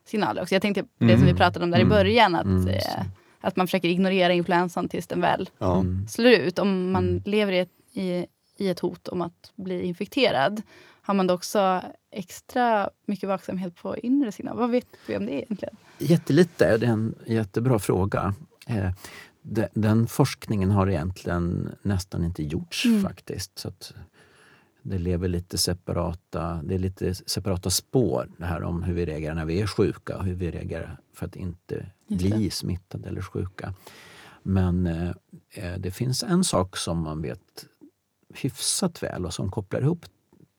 [0.04, 0.54] signaler också?
[0.54, 1.36] Jag tänkte på det som vi Mm.
[1.36, 1.90] pratade om där i Mm.
[1.90, 2.34] början.
[2.34, 3.04] Att, Mm, eh,
[3.40, 5.78] att man försöker ignorera influensan tills den väl Ja.
[5.80, 6.08] Mm.
[6.08, 6.58] slår ut.
[6.58, 7.22] Om man Mm.
[7.26, 10.62] lever i ett, i, i ett hot om att bli infekterad
[11.06, 14.60] har man då också extra mycket vaksamhet på inre signaler.
[14.60, 15.76] Vad vet vi om det egentligen?
[15.98, 18.34] Jättelite, det är en jättebra fråga.
[18.66, 18.90] Eh,
[19.42, 23.02] de- Den forskningen har egentligen nästan inte gjorts Mm.
[23.02, 23.58] faktiskt.
[23.58, 23.72] Så
[24.82, 29.34] det lever lite separata, det är lite separata spår det här om hur vi reagerar
[29.34, 33.74] när vi är sjuka och hur vi reagerar för att inte bli smittade eller sjuka.
[34.42, 35.10] Men eh,
[35.50, 37.66] eh, det finns en sak som man vet
[38.34, 40.04] hyfsat väl och som kopplar ihop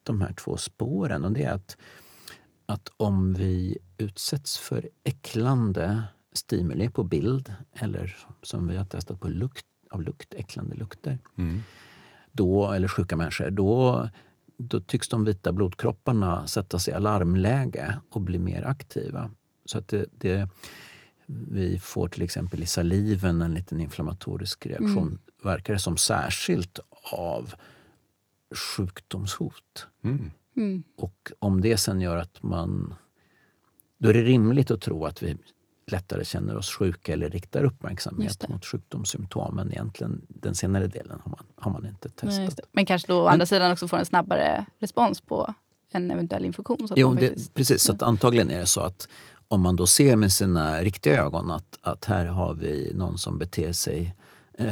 [0.07, 1.77] de här två spåren och det är att,
[2.65, 9.27] att om vi utsätts för äcklande stimuli på bild eller som vi har testat på
[9.27, 11.63] lukt, av lukt, äcklande lukter Mm.
[12.31, 14.09] då, eller sjuka människor, då,
[14.57, 19.31] då tycks de vita blodkropparna sätta sig i alarmläge och bli mer aktiva.
[19.65, 20.49] Så att det, det,
[21.25, 25.19] vi får till exempel i saliven en liten inflammatorisk reaktion, Mm.
[25.43, 26.79] verkar det som, särskilt
[27.13, 27.53] av
[28.55, 29.87] sjukdomshot.
[30.03, 30.31] Mm.
[30.57, 30.83] Mm.
[30.97, 32.95] Och om det sen gör att man...
[33.97, 35.37] Då är det rimligt att tro att vi
[35.91, 39.55] lättare känner oss sjuka eller riktar uppmärksamhet mot sjukdomssymptom.
[39.55, 42.37] Men egentligen den senare delen har man, har man inte testat.
[42.37, 42.67] Nej.
[42.71, 45.53] Men kanske då å andra sidan också får en snabbare respons på
[45.91, 46.87] en eventuell infektion.
[46.87, 47.81] Så att Jo, man det, faktiskt- precis.
[47.83, 49.07] Så att antagligen är det så att
[49.47, 53.37] om man då ser med sina riktiga ögon att, att här har vi någon som
[53.37, 54.11] beter sig eh,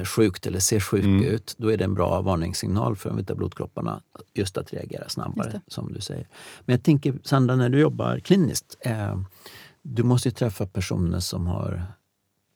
[0.05, 1.23] sjukt eller ser sjuk Mm.
[1.25, 4.01] ut, då är det en bra varningssignal för de vita blodkropparna
[4.33, 6.27] just att reagera snabbare, som du säger.
[6.65, 9.19] Men jag tänker, Sandra, när du jobbar kliniskt, eh,
[9.81, 11.83] du måste ju träffa personer som har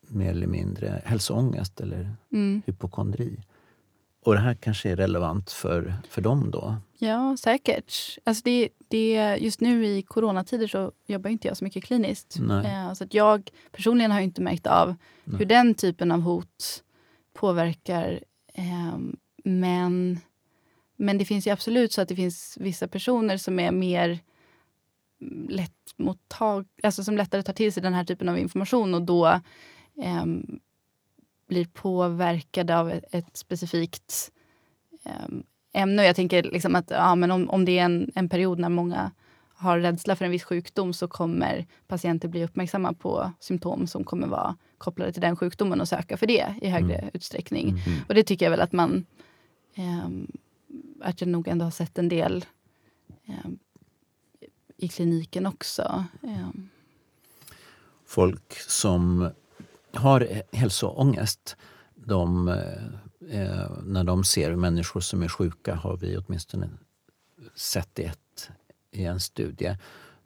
[0.08, 2.62] mer eller mindre hälsoångest eller Mm.
[2.66, 3.40] hypokondri.
[4.24, 6.76] Och det här kanske är relevant för, för dem då?
[6.98, 7.92] Ja, säkert.
[8.24, 12.36] Alltså det, det, just nu i coronatider så jobbar inte jag så mycket kliniskt.
[12.40, 12.66] Nej.
[12.66, 15.38] Eh, så att jag personligen har inte märkt av Nej.
[15.38, 16.82] hur den typen av hot
[17.32, 18.24] påverkar.
[18.54, 18.98] eh,
[19.44, 20.20] men,
[20.96, 24.18] men det finns ju absolut så att det finns vissa personer som är mer
[25.20, 29.26] mm, lättmottag, alltså som lättare tar till sig den här typen av information och då
[30.02, 30.24] eh,
[31.48, 34.30] blir påverkade av ett, ett specifikt
[35.04, 35.28] eh,
[35.72, 36.02] ämne.
[36.02, 38.68] Och Jag tänker liksom att ja, men om, om det är en, en period när
[38.68, 39.10] många
[39.54, 44.26] har rädsla för en viss sjukdom så kommer patienter bli uppmärksamma på symptom som kommer
[44.26, 47.10] vara kopplade till den sjukdomen och söka för det i högre Mm.
[47.14, 47.68] utsträckning.
[47.68, 47.98] Mm.
[48.08, 49.06] Och det tycker jag väl att man
[49.74, 50.26] ehm,
[51.00, 52.44] att jag nog ändå har sett en del
[53.26, 53.58] ehm,
[54.76, 56.04] i kliniken också.
[56.22, 56.68] Ehm,
[58.06, 59.30] folk som
[59.92, 61.56] har hälsoångest,
[61.94, 62.48] de,
[63.30, 66.70] eh, när de ser människor som är sjuka, har vi åtminstone
[67.54, 68.50] sett i, ett,
[68.90, 69.76] i en studie,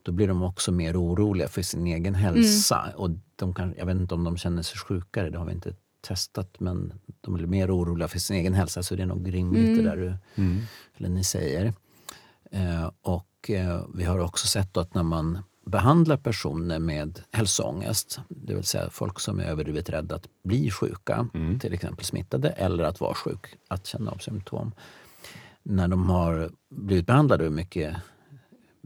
[0.05, 2.93] då blir de också mer oroliga för sin egen hälsa.
[2.95, 5.75] Och de kan, jag vet inte om de känner sig sjukare, det har vi inte
[6.01, 9.63] testat, men de blir mer oroliga för sin egen hälsa, så det är nog rimligt
[9.69, 9.77] Mm.
[9.77, 10.61] det där du, Mm.
[10.97, 11.73] eller ni säger.
[12.51, 18.53] Eh, och eh, vi har också sett att när man behandlar personer med hälsoångest, det
[18.55, 21.59] vill säga folk som är överdrivet rädda att bli sjuka, Mm.
[21.59, 24.71] till exempel smittade, eller att vara sjuk, att känna av symptom.
[25.63, 27.95] När de har blivit behandlade och är mycket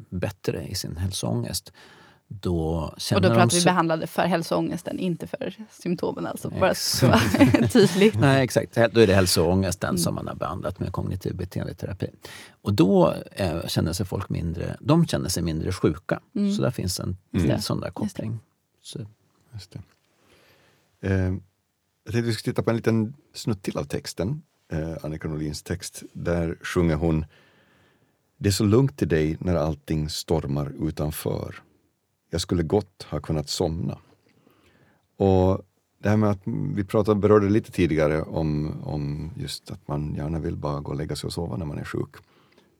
[0.10, 1.74] bättre i sin hälsoångest,
[2.28, 6.26] då känner Och då pratar de vi behandlade för hälsoångesten, inte för symptomen.
[6.26, 7.14] Alltså, bara så
[7.72, 8.20] tydligt.
[8.20, 8.76] Nej, exakt.
[8.76, 9.97] Då är det hälsoångesten Mm.
[9.97, 12.08] som man har behandlat med kognitiv beteendeterapi.
[12.62, 16.20] Och då eh, känner sig folk mindre, de känner sig mindre sjuka.
[16.36, 16.54] Mm.
[16.54, 17.62] Så där finns en Just det.
[17.62, 18.39] sån där koppling.
[18.82, 19.00] Så,
[19.54, 19.80] Just det.
[21.02, 21.34] Eh,
[22.04, 24.41] jag tänkte vi ska titta på en liten snutt till av texten,
[24.72, 26.04] eh, Annika Norlins text.
[26.14, 27.26] Där sjunger hon
[28.42, 31.56] det är så lugnt i dig när allting stormar utanför.
[32.30, 33.98] Jag skulle gott ha kunnat somna.
[35.18, 35.62] Och
[35.98, 36.42] det här med att
[36.76, 40.98] vi pratade, berörde lite tidigare om, om just att man gärna vill bara gå och
[40.98, 42.16] lägga sig och sova när man är sjuk.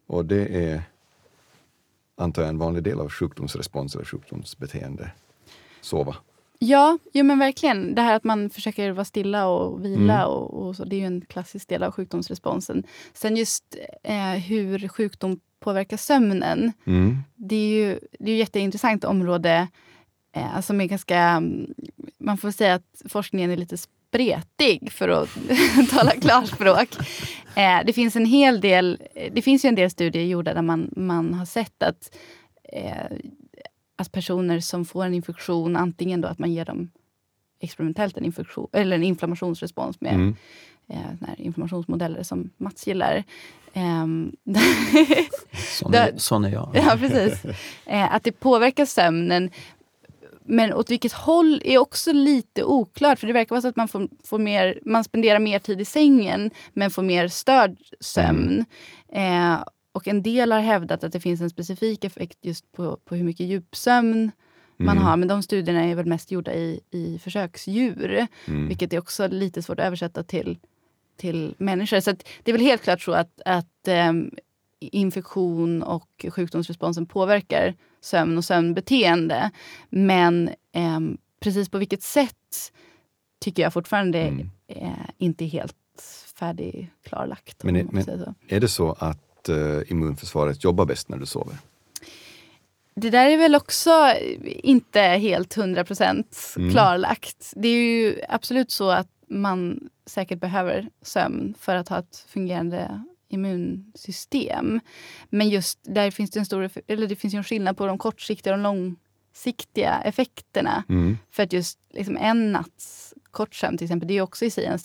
[0.08, 0.84] Och det är
[2.16, 5.12] antar jag en vanlig del av sjukdomsrespons eller sjukdomsbeteende.
[5.82, 6.16] Sova.
[6.60, 7.96] Ja, jo men verkligen.
[7.96, 10.22] Det här att man försöker vara stilla och vila.
[10.22, 10.28] Mm.
[10.28, 12.84] Och, och så, det är ju en klassisk del av sjukdomsresponsen.
[13.14, 16.72] Sen just eh, hur sjukdom påverkar sömnen.
[16.86, 17.18] Mm.
[17.36, 19.68] Det är ju det är ett jätteintressant område
[20.36, 21.44] eh, som är ganska...
[22.18, 25.30] Man får säga att forskningen är lite spretig för att
[25.92, 26.90] tala klarspråk.
[27.56, 29.02] Eh, det finns en hel del
[29.32, 32.16] Det finns ju en del studier gjorda där man, man har sett att,
[32.74, 33.18] eh,
[34.00, 36.92] att personer som får en infektion, antingen då att man ger dem
[37.60, 40.36] experimentellt en, infektion, eller en inflammationsrespons med Mm.
[40.90, 41.06] eh,
[41.38, 43.24] inflammationsmodeller som Mats gillar.
[43.74, 44.32] Ehm,
[45.80, 46.72] sån, är, sån är jag.
[46.74, 47.46] Ja, precis.
[47.86, 49.50] Eh, att det påverkar sömnen.
[50.44, 53.20] Men åt vilket håll är också lite oklart.
[53.20, 55.86] För det verkar vara så att man, får, får mer, man spenderar mer tid i
[55.86, 58.66] sängen men får mer störd sömn.
[59.14, 59.58] Eh,
[60.00, 63.24] och en del har hävdat att det finns en specifik effekt just på, på hur
[63.24, 64.32] mycket djupsömn
[64.78, 65.04] man Mm.
[65.08, 65.18] har.
[65.18, 68.28] Men de studierna är väl mest gjorda i, i försöksdjur.
[68.48, 68.68] Mm.
[68.68, 70.60] Vilket är också lite svårt att översätta till,
[71.18, 72.00] till människor.
[72.00, 72.12] Så
[72.44, 74.32] det är väl helt klart så att, att ehm,
[74.80, 79.52] infektion och sjukdomsresponsen påverkar sömn och sömnbeteende.
[79.90, 82.72] Men ehm, precis på vilket sätt
[83.42, 84.50] tycker jag fortfarande Mm.
[84.68, 85.76] eh, inte är helt
[86.36, 87.64] färdigklarlagt.
[87.64, 88.34] Men är- men-.
[88.48, 89.20] Är det så att
[89.50, 91.56] eh, immunförsvaret jobbar bäst när du sover?
[92.96, 96.72] Det där är väl också inte helt hundra procent Mm.
[96.72, 97.54] klarlagt.
[97.56, 103.04] Det är ju absolut så att man säkert behöver sömn för att ha ett fungerande
[103.28, 104.80] immunsystem.
[105.30, 108.54] Men just där finns det en stor eller det finns en skillnad på de kortsiktiga
[108.54, 110.84] och de långsiktiga effekterna.
[110.90, 111.18] Mm.
[111.32, 114.66] För att just liksom en natts kort sömn till exempel, det är också i sig
[114.66, 114.80] en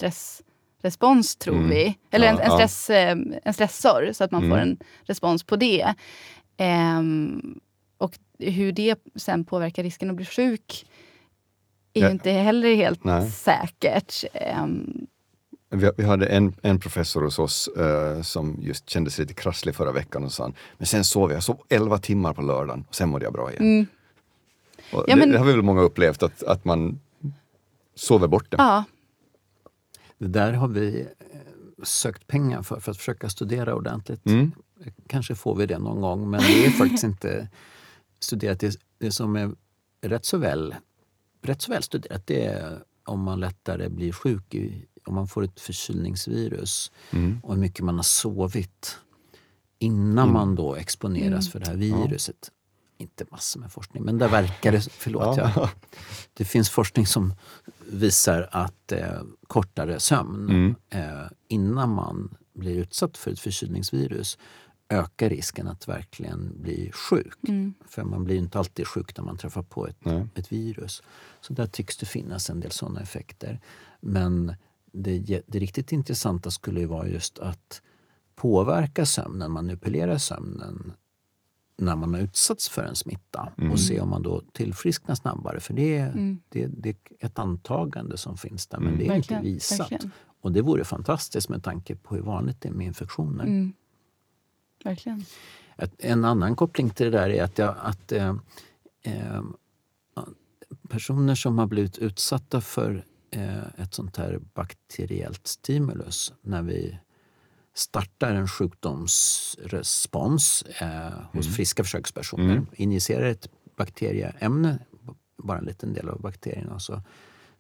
[0.91, 1.71] stressrespons tror Mm.
[1.71, 1.99] vi.
[2.11, 2.57] Eller en, Ja, en, ja.
[2.69, 4.51] stress, eh, en stressor, så att man Mm.
[4.51, 5.95] får en respons på det.
[6.57, 7.61] Ehm,
[7.99, 10.87] och hur det sen påverkar risken att bli sjuk
[11.95, 12.07] är Ja.
[12.07, 13.31] ju inte heller helt Nej.
[13.31, 14.25] säkert.
[14.33, 15.07] Ehm,
[15.71, 19.75] Vi, vi hade en, en professor hos oss eh, som just kände sig lite krasslig
[19.75, 22.95] förra veckan och sa men sen sov jag, jag sov 11 timmar på lördagen och
[22.95, 23.63] sen mådde jag bra igen.
[23.63, 23.87] mm,
[24.93, 27.01] Ja, det, men- det har vi väl många upplevt, att, att man
[27.95, 28.57] sover bort det.
[28.59, 28.85] ja,
[30.19, 31.39] Det där har vi eh,
[31.83, 34.27] sökt pengar för, för att försöka studera ordentligt.
[34.27, 34.53] Mm.
[35.07, 37.49] Kanske får vi det någon gång, men det är faktiskt inte
[38.21, 38.61] studerat.
[38.61, 39.55] Det, det som är
[40.01, 40.75] rätt så, väl,
[41.43, 45.45] rätt så väl studerat det är om man lättare blir sjuk, i, om man får
[45.45, 47.41] ett förkylningsvirus Mm.
[47.43, 48.99] och hur mycket man har sovit
[49.79, 51.51] innan man då exponeras Mm.
[51.53, 52.51] för det här viruset.
[53.05, 54.81] Inte massor med forskning, men där verkar det...
[54.93, 55.53] Förlåt, Ja.
[55.57, 55.71] ja.
[56.35, 57.35] Det finns forskning som
[57.87, 60.75] visar att eh, kortare sömn Mm.
[60.91, 64.39] eh, innan man blir utsatt för ett förkylningsvirus
[64.89, 67.39] ökar risken att verkligen bli sjuk.
[67.49, 69.97] mm, För man blir inte alltid sjuk när man träffar på ett,
[70.35, 71.03] ett virus.
[71.41, 73.61] Så där tycks det finnas en del sådana effekter.
[74.01, 74.55] Men
[74.93, 77.83] det, det riktigt intressanta skulle ju vara just att
[78.35, 80.93] påverka sömnen, manipulera sömnen
[81.77, 83.73] när man har utsatts för en smitta Mm.
[83.73, 85.61] och se om man då tillfrisknar snabbare.
[85.61, 86.39] För det är, Mm.
[86.49, 86.97] det, det är
[87.27, 88.99] ett antagande som finns där, men Mm.
[88.99, 89.43] det är verkligen.
[89.45, 89.81] inte visat.
[89.81, 90.11] verkligen.
[90.41, 93.45] Och det vore fantastiskt med tanke på hur vanligt det är med infektioner.
[93.45, 93.73] Mm.
[94.85, 95.25] Verkligen.
[95.77, 98.35] Ett- En annan koppling till det där är att, jag, att eh,
[99.03, 99.43] eh,
[100.89, 106.99] personer som har blivit utsatta för eh, ett sånt här bakteriellt stimulus när vi
[107.75, 111.55] startar en sjukdomsrespons eh, hos Mm.
[111.55, 112.67] friska försökspersoner, Mm.
[112.73, 114.79] injicerar ett bakterieämne,
[115.39, 117.03] bara en liten del av bakterierna, och så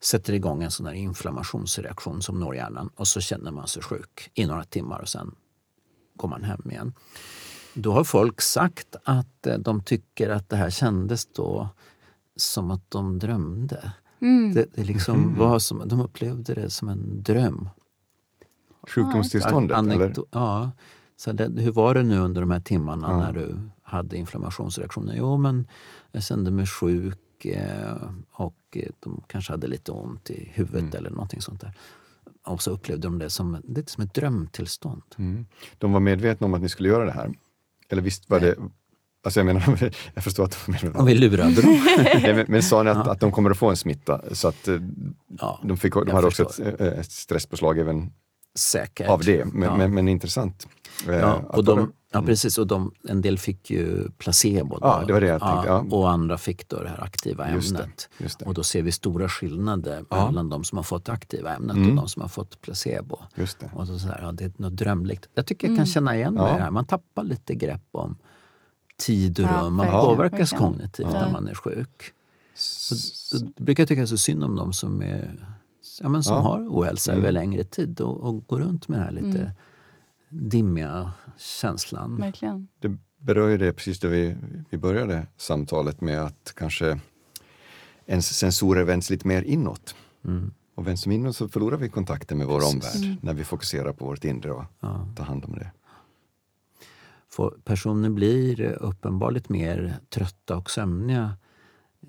[0.00, 4.30] sätter igång en sån här inflammationsreaktion som når hjärnan och så känner man sig sjuk
[4.34, 5.34] i några timmar och sen
[6.16, 6.92] går man hem igen.
[7.74, 11.68] Då har folk sagt att eh, de tycker att det här kändes då
[12.36, 13.92] som att de drömde.
[14.20, 14.54] Mm.
[14.54, 15.38] Det, det liksom Mhm.
[15.38, 17.68] var som, de upplevde det som en dröm.
[18.88, 20.14] Sjukdomstillståndet, Anekdo- eller?
[20.30, 20.70] Ja.
[21.16, 23.18] Så det, hur var det nu under de här timmarna Ja.
[23.18, 25.14] när du hade inflammationsreaktioner.
[25.16, 25.66] Jo, men
[26.12, 27.94] jag kände mig sjuk eh,
[28.32, 30.94] och eh, de kanske hade lite ont i huvudet Mm.
[30.96, 31.72] eller någonting sånt där.
[32.46, 35.02] Och så upplevde de det som, lite som ett drömtillstånd.
[35.18, 35.46] Mm.
[35.78, 37.34] De var medvetna om att ni skulle göra det här?
[37.88, 38.54] Eller visst var det...
[39.24, 41.00] Alltså jag menar, jag förstår att de var medvetna.
[41.00, 41.80] Och vi lurade dem.
[42.22, 43.12] Men, men sa ni att, Ja.
[43.12, 44.20] att de kommer att få en smitta?
[44.34, 44.78] Så att eh,
[45.38, 46.82] Ja, de, fick, de hade också ett, förstår.
[46.82, 48.12] ett stresspåslag även
[48.58, 49.08] säkert.
[49.08, 49.44] av det.
[49.44, 49.76] Men, ja.
[49.76, 50.66] men, men intressant.
[51.08, 52.58] Eh, Ja, och de- ja precis.
[52.58, 54.68] Och de, en del fick ju placebo.
[54.78, 55.84] Då, Ja, det var det jag tänkte, ja.
[55.90, 58.08] Och andra fick då det här aktiva Just det, ämnet.
[58.18, 58.44] just det.
[58.44, 60.26] Och då ser vi stora skillnader Ja.
[60.26, 61.96] mellan de som har fått aktiva ämnet och Mm.
[61.96, 63.18] de som har fått placebo.
[63.34, 63.70] Just det.
[63.74, 65.28] Och så så här, ja, det är något drömligt.
[65.34, 65.78] Jag tycker jag Mm.
[65.78, 66.54] kan känna igen mig Ja.
[66.54, 66.70] i det här.
[66.70, 68.16] Man tappar lite grepp om
[68.98, 69.74] tid och rum.
[69.74, 71.20] Man påverkas kognitivt Ja.
[71.20, 72.12] när man är sjuk.
[72.56, 72.94] Så,
[73.38, 75.46] då brukar jag tycka så synd om de som, är,
[76.02, 76.40] ja, men som Ja.
[76.42, 77.22] har ohälsa Mm.
[77.24, 80.48] över längre tid och, och går runt med den här lite Mm.
[80.48, 82.16] dimmiga känslan.
[82.16, 82.68] Verkligen.
[82.78, 84.36] Det berör ju det precis där vi,
[84.70, 87.00] vi började samtalet med att kanske
[88.06, 89.94] ens sensorer vänds lite mer inåt.
[90.24, 90.52] Mm.
[90.74, 92.74] Och vänds de inåt så förlorar vi kontakten med vår Precis.
[92.74, 93.16] omvärld Mm.
[93.22, 95.08] när vi fokuserar på vårt inre och Ja.
[95.16, 95.70] tar hand om det.
[97.30, 101.36] För personer blir uppenbarligen mer trötta och sömniga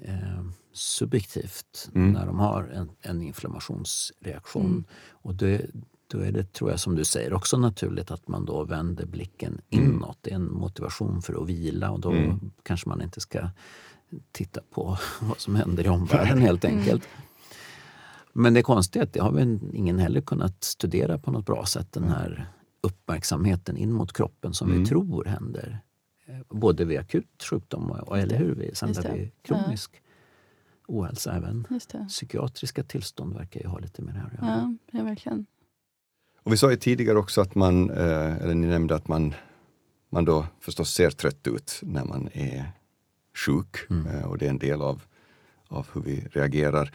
[0.02, 0.44] eh,
[0.78, 2.12] subjektivt Mm.
[2.12, 4.66] när de har en, en inflammationsreaktion.
[4.66, 4.84] Mm.
[5.12, 5.66] Och det,
[6.08, 9.62] då är det, tror jag, som du säger, också naturligt att man då vänder blicken
[9.70, 9.92] Mm.
[9.94, 10.18] inåt.
[10.22, 12.52] Det är en motivation för att vila och då Mm.
[12.64, 13.50] kanske man inte ska
[14.32, 17.08] titta på vad som händer i omvärlden helt enkelt.
[18.34, 21.66] Men det konstiga är att det har väl ingen heller kunnat studera på något bra
[21.66, 22.48] sätt, den här
[22.82, 24.80] uppmärksamheten in mot kroppen som Mm.
[24.84, 25.80] vi tror händer.
[26.28, 30.02] eh, Både vid akut sjukdom och, eller hur, vid- sen vid kronisk
[30.88, 31.34] ohälsa.
[31.36, 32.06] Även Just det.
[32.10, 34.76] psykiatriska tillstånd verkar ju ha lite med det här att göra.
[34.92, 35.46] Ja, ja, verkligen.
[36.44, 39.34] Och vi sa ju tidigare också att man, eh, eller ni nämnde att man,
[40.10, 42.72] man då förstås ser trött ut när man är
[43.46, 44.08] sjuk Mm.
[44.08, 45.02] eh, och det är en del av,
[45.68, 46.94] av hur vi reagerar.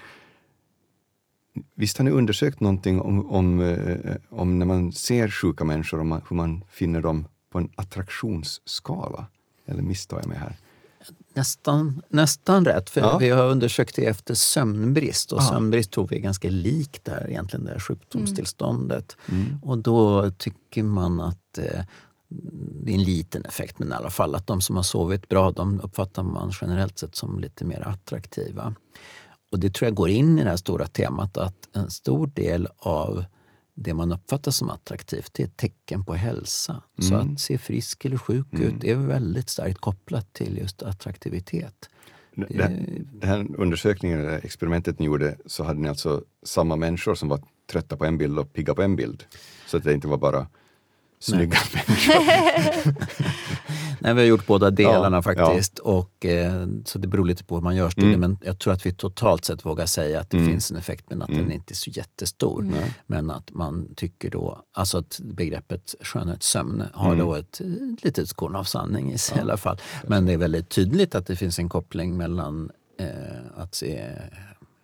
[1.75, 6.09] Visst har ni undersökt någonting om, om, eh, om när man ser sjuka människor, om
[6.09, 9.27] man, hur man finner dem på en attraktionsskala?
[9.67, 10.57] Eller misstar jag mig här?
[11.35, 13.19] Nästan, nästan rätt, för Ja.
[13.19, 15.33] vi har undersökt det efter sömnbrist.
[15.33, 15.49] Och Ja.
[15.49, 19.17] sömnbrist tror vi är ganska likt det här, egentligen, det här sjukdomstillståndet.
[19.29, 19.59] Mm.
[19.63, 21.81] Och då tycker man att eh,
[22.85, 25.51] det är en liten effekt, men i alla fall att de som har sovit bra,
[25.51, 28.75] de uppfattar man generellt sett som lite mer attraktiva.
[29.53, 32.69] Och det tror jag går in i det här stora temat att en stor del
[32.79, 33.25] av
[33.83, 36.83] det man uppfattar som attraktivt, det är ett tecken på hälsa.
[36.99, 37.33] Så Mm.
[37.35, 38.63] att se frisk eller sjuk Mm.
[38.67, 41.89] ut är väldigt starkt kopplat till just attraktivitet.
[42.35, 47.15] Det, här- den här undersökningen, eller experimentet ni gjorde, så hade ni alltså samma människor
[47.15, 49.25] som var trötta på en bild och pigga på en bild.
[49.67, 50.47] Så att det inte var bara
[51.21, 52.95] snygga människor.
[54.01, 55.79] Nej, vi har gjort båda delarna Ja, faktiskt.
[55.79, 58.15] Och, eh, så det beror lite på hur man gör studien.
[58.15, 58.21] Mm.
[58.31, 60.51] Men jag tror att vi totalt sett vågar säga att det Mm.
[60.51, 61.43] finns en effekt men att Mm.
[61.43, 62.63] den inte är så jättestor.
[62.63, 62.95] Nej.
[63.07, 67.27] Men att man tycker då, alltså att begreppet skönhetssömn har Mm.
[67.27, 67.67] då ett eh,
[68.03, 69.81] litet korn av sanning i sig Ja, i alla fall.
[70.07, 73.07] Men det är väldigt tydligt att det finns en koppling mellan eh,
[73.63, 74.05] att se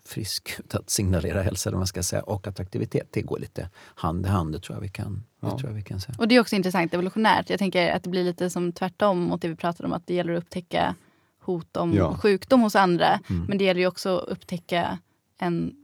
[0.07, 3.09] frisk ut, att signalera hälsa eller man ska säga, och attraktivitet.
[3.11, 5.59] Det går lite hand i hand, det tror jag vi kan, det Ja.
[5.59, 6.15] tror jag vi kan säga.
[6.19, 7.51] Och det är också intressant evolutionärt.
[7.51, 9.93] Jag tänker att det blir lite som tvärtom mot det vi pratade om.
[9.93, 10.95] Att det gäller att upptäcka
[11.41, 12.17] hot om Ja.
[12.19, 13.21] sjukdom hos andra.
[13.31, 13.45] Mm.
[13.45, 14.99] Men det gäller ju också att upptäcka
[15.39, 15.75] en,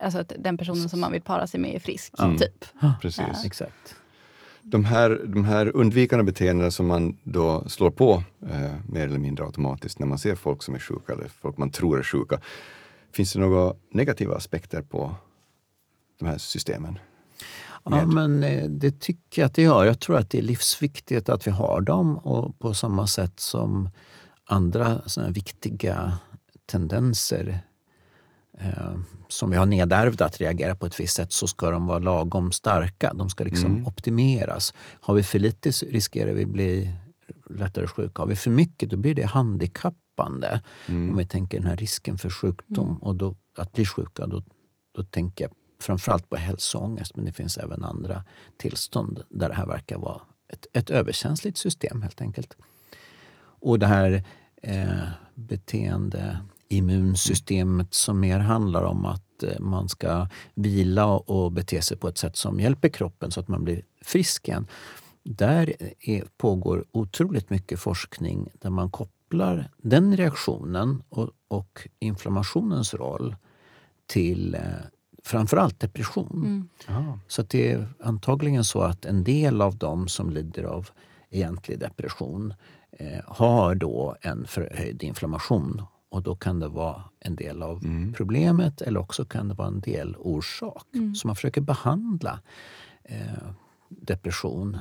[0.00, 2.14] alltså att den personen som man vill para sig med är frisk.
[2.18, 2.38] Mm.
[2.38, 2.64] Typ.
[3.00, 3.24] Precis.
[3.32, 3.46] Ja.
[3.46, 3.94] Exakt.
[4.62, 9.44] De, här, de här undvikande beteendena som man då slår på eh, mer eller mindre
[9.44, 12.40] automatiskt när man ser folk som är sjuka eller folk man tror är sjuka.
[13.12, 15.14] Finns det några negativa aspekter på
[16.18, 16.98] de här systemen?
[17.84, 19.84] Ja, men eh, det tycker jag att det gör.
[19.84, 23.90] Jag tror att det är livsviktigt att vi har dem och på samma sätt som
[24.44, 26.18] andra såna viktiga
[26.66, 27.60] tendenser
[28.58, 28.94] eh,
[29.28, 32.52] som vi har nedärvda att reagera på ett visst sätt så ska de vara lagom
[32.52, 33.12] starka.
[33.14, 33.86] De ska liksom Mm.
[33.86, 34.74] optimeras.
[35.00, 36.94] Har vi för lite riskerar vi bli
[37.50, 38.22] lättare sjuka.
[38.22, 39.98] Har vi för mycket då blir det handikappande.
[40.26, 40.44] Om
[40.94, 41.16] Mm.
[41.16, 44.42] vi tänker den här risken för sjukdom och då, att bli sjuka, då,
[44.92, 48.24] då tänker jag framförallt på hälsoångest men det finns även andra
[48.56, 52.56] tillstånd där det här verkar vara ett, ett överkänsligt system helt enkelt.
[53.64, 54.24] Och det här
[54.62, 62.08] eh, beteendeimmunsystemet som mer handlar om att eh, man ska vila och bete sig på
[62.08, 64.66] ett sätt som hjälper kroppen så att man blir frisk igen.
[65.24, 69.21] Där är, pågår otroligt mycket forskning där man kopplar
[69.76, 73.36] den reaktionen och, och inflammationens roll
[74.06, 74.60] till eh,
[75.24, 76.68] framförallt depression.
[76.88, 77.18] Mm.
[77.28, 80.88] Så att det är antagligen så att en del av dem som lider av
[81.30, 82.54] egentlig depression
[82.98, 85.82] eh, har då en förhöjd inflammation.
[86.10, 88.12] Och då kan det vara en del av Mm.
[88.12, 90.86] problemet eller också kan det vara en del orsak.
[90.94, 91.14] Mm.
[91.14, 92.40] Så man försöker behandla
[93.04, 93.18] eh,
[93.88, 94.78] depression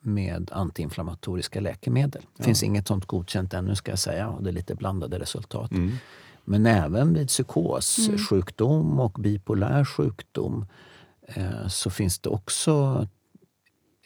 [0.00, 2.22] med antiinflammatoriska läkemedel.
[2.36, 5.70] Det finns inget sånt godkänt ännu ska jag säga och det är lite blandade resultat.
[5.70, 5.96] Mm.
[6.44, 8.18] Men även vid psykos, Mm.
[8.18, 10.66] sjukdom och bipolär sjukdom
[11.28, 13.06] eh, så finns det också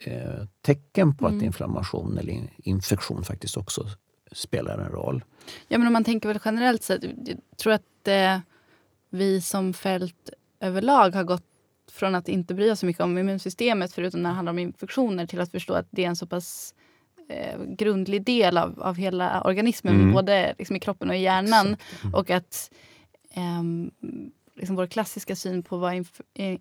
[0.05, 1.45] eh, tecken på att Mm.
[1.45, 3.87] inflammation eller in- infektion faktiskt också
[4.33, 5.25] spelar en roll.
[5.69, 8.39] Ja, men om man tänker väl generellt sett, jag tror att eh,
[9.11, 10.31] vi som fält
[10.61, 11.45] överlag har gått
[11.91, 15.27] från att inte bry oss så mycket om immunsystemet förutom när det handlar om infektioner
[15.27, 16.75] till att förstå att det är en så pass
[17.29, 20.13] eh, grundlig del av, av hela organismen, Mm.
[20.13, 21.67] både liksom i kroppen och i hjärnan.
[21.67, 22.15] Mm.
[22.15, 22.71] Och att
[23.35, 23.91] ehm,
[24.55, 25.95] liksom vår klassiska syn på vad
[26.35, 26.59] eh,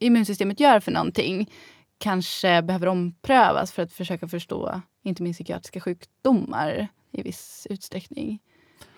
[0.00, 1.50] immunsystemet gör för någonting
[1.98, 8.38] kanske behöver omprövas för att försöka förstå inte minst psykiatriska sjukdomar i viss utsträckning.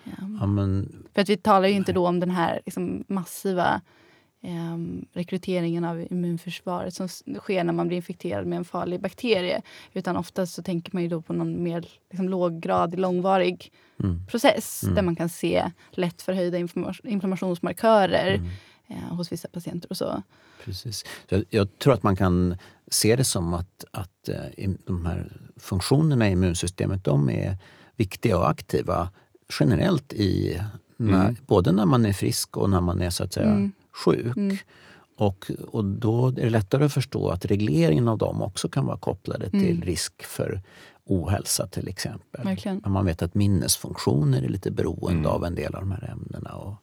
[0.03, 0.11] Ja.
[0.39, 3.81] Ja, men, För att vi talar ju inte då om den här liksom, massiva
[4.41, 7.07] ehm, rekryteringen av immunförsvaret som
[7.39, 9.61] sker när man blir infekterad med en farlig bakterie.
[9.93, 13.71] Utan oftast så tänker man ju då på någon mer liksom, låggradig, långvarig
[14.03, 14.95] mm, process Mm.
[14.95, 18.49] där man kan se lätt förhöjda inflammation- inflammationsmarkörer mm.
[18.87, 20.23] eh, hos vissa patienter och så.
[20.65, 20.97] Precis.
[21.29, 22.55] Så jag, jag tror att man kan
[22.91, 27.57] se det som att, att eh, de här funktionerna i immunsystemet de är
[27.95, 29.09] viktiga och aktiva
[29.59, 30.61] generellt i
[30.97, 31.35] när, Mm.
[31.47, 33.71] både när man är frisk och när man är så att säga Mm.
[34.05, 34.37] Sjuk.
[34.37, 34.57] Mm.
[35.17, 38.97] Och, och då är det lättare att förstå att regleringen av dem också kan vara
[38.97, 39.81] kopplade till Mm.
[39.81, 40.61] risk för
[41.05, 42.43] ohälsa till exempel.
[42.45, 42.81] Verkligen.
[42.85, 45.31] Man vet att minnesfunktioner är lite beroende Mm.
[45.31, 46.53] av en del av de här ämnena.
[46.55, 46.73] Och,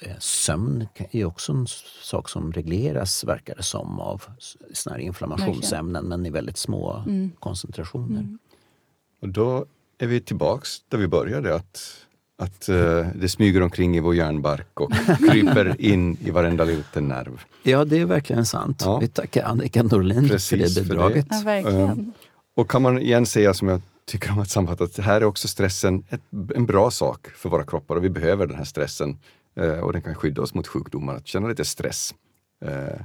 [0.00, 1.66] eh, sömn är också en
[2.02, 4.22] sak som regleras, verkar det som, av
[4.72, 7.30] såna här inflammationsämnen men i väldigt små Mm.
[7.38, 8.20] koncentrationer.
[8.20, 8.38] Mm.
[9.20, 9.66] Och då
[9.98, 11.96] är vi tillbaks där vi började, att,
[12.36, 14.92] att eh, det smyger omkring i vår hjärnbark och
[15.30, 17.40] kryper in i varenda liten nerv.
[17.62, 18.82] Ja, det är verkligen sant.
[18.84, 18.98] Ja.
[18.98, 20.88] Vi tackar Annika Norlin Precis för det för det.
[20.88, 21.26] bidraget.
[21.30, 21.90] Ja, verkligen.
[21.90, 22.12] Um,
[22.54, 25.48] Och kan man igen säga som jag tycker om att sammanfatta, att här är också
[25.48, 26.20] stressen ett,
[26.54, 29.18] en bra sak för våra kroppar och vi behöver den här stressen.
[29.56, 32.14] Eh, och den kan skydda oss mot sjukdomar, att känna lite stress.
[32.64, 33.00] Eh,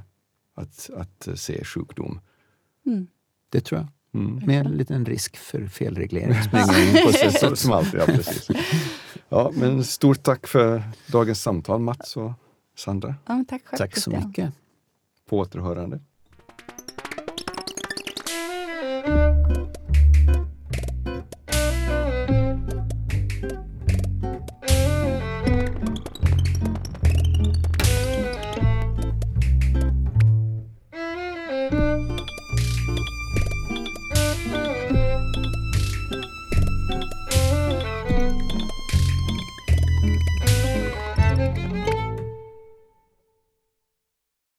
[0.54, 2.20] att, att se sjukdom.
[2.86, 3.06] Mm.
[3.48, 3.88] Det tror jag.
[4.14, 4.46] Mm.
[4.46, 6.34] Med en liten risk för felreglering.
[7.50, 8.48] På som alltid, ja, precis.
[9.28, 12.32] Ja, men stort tack för dagens samtal Mats och
[12.76, 13.14] Sandra.
[13.26, 14.28] Ja, tack själv Tack så Christian.
[14.28, 14.52] mycket.
[15.28, 16.00] På återhörande.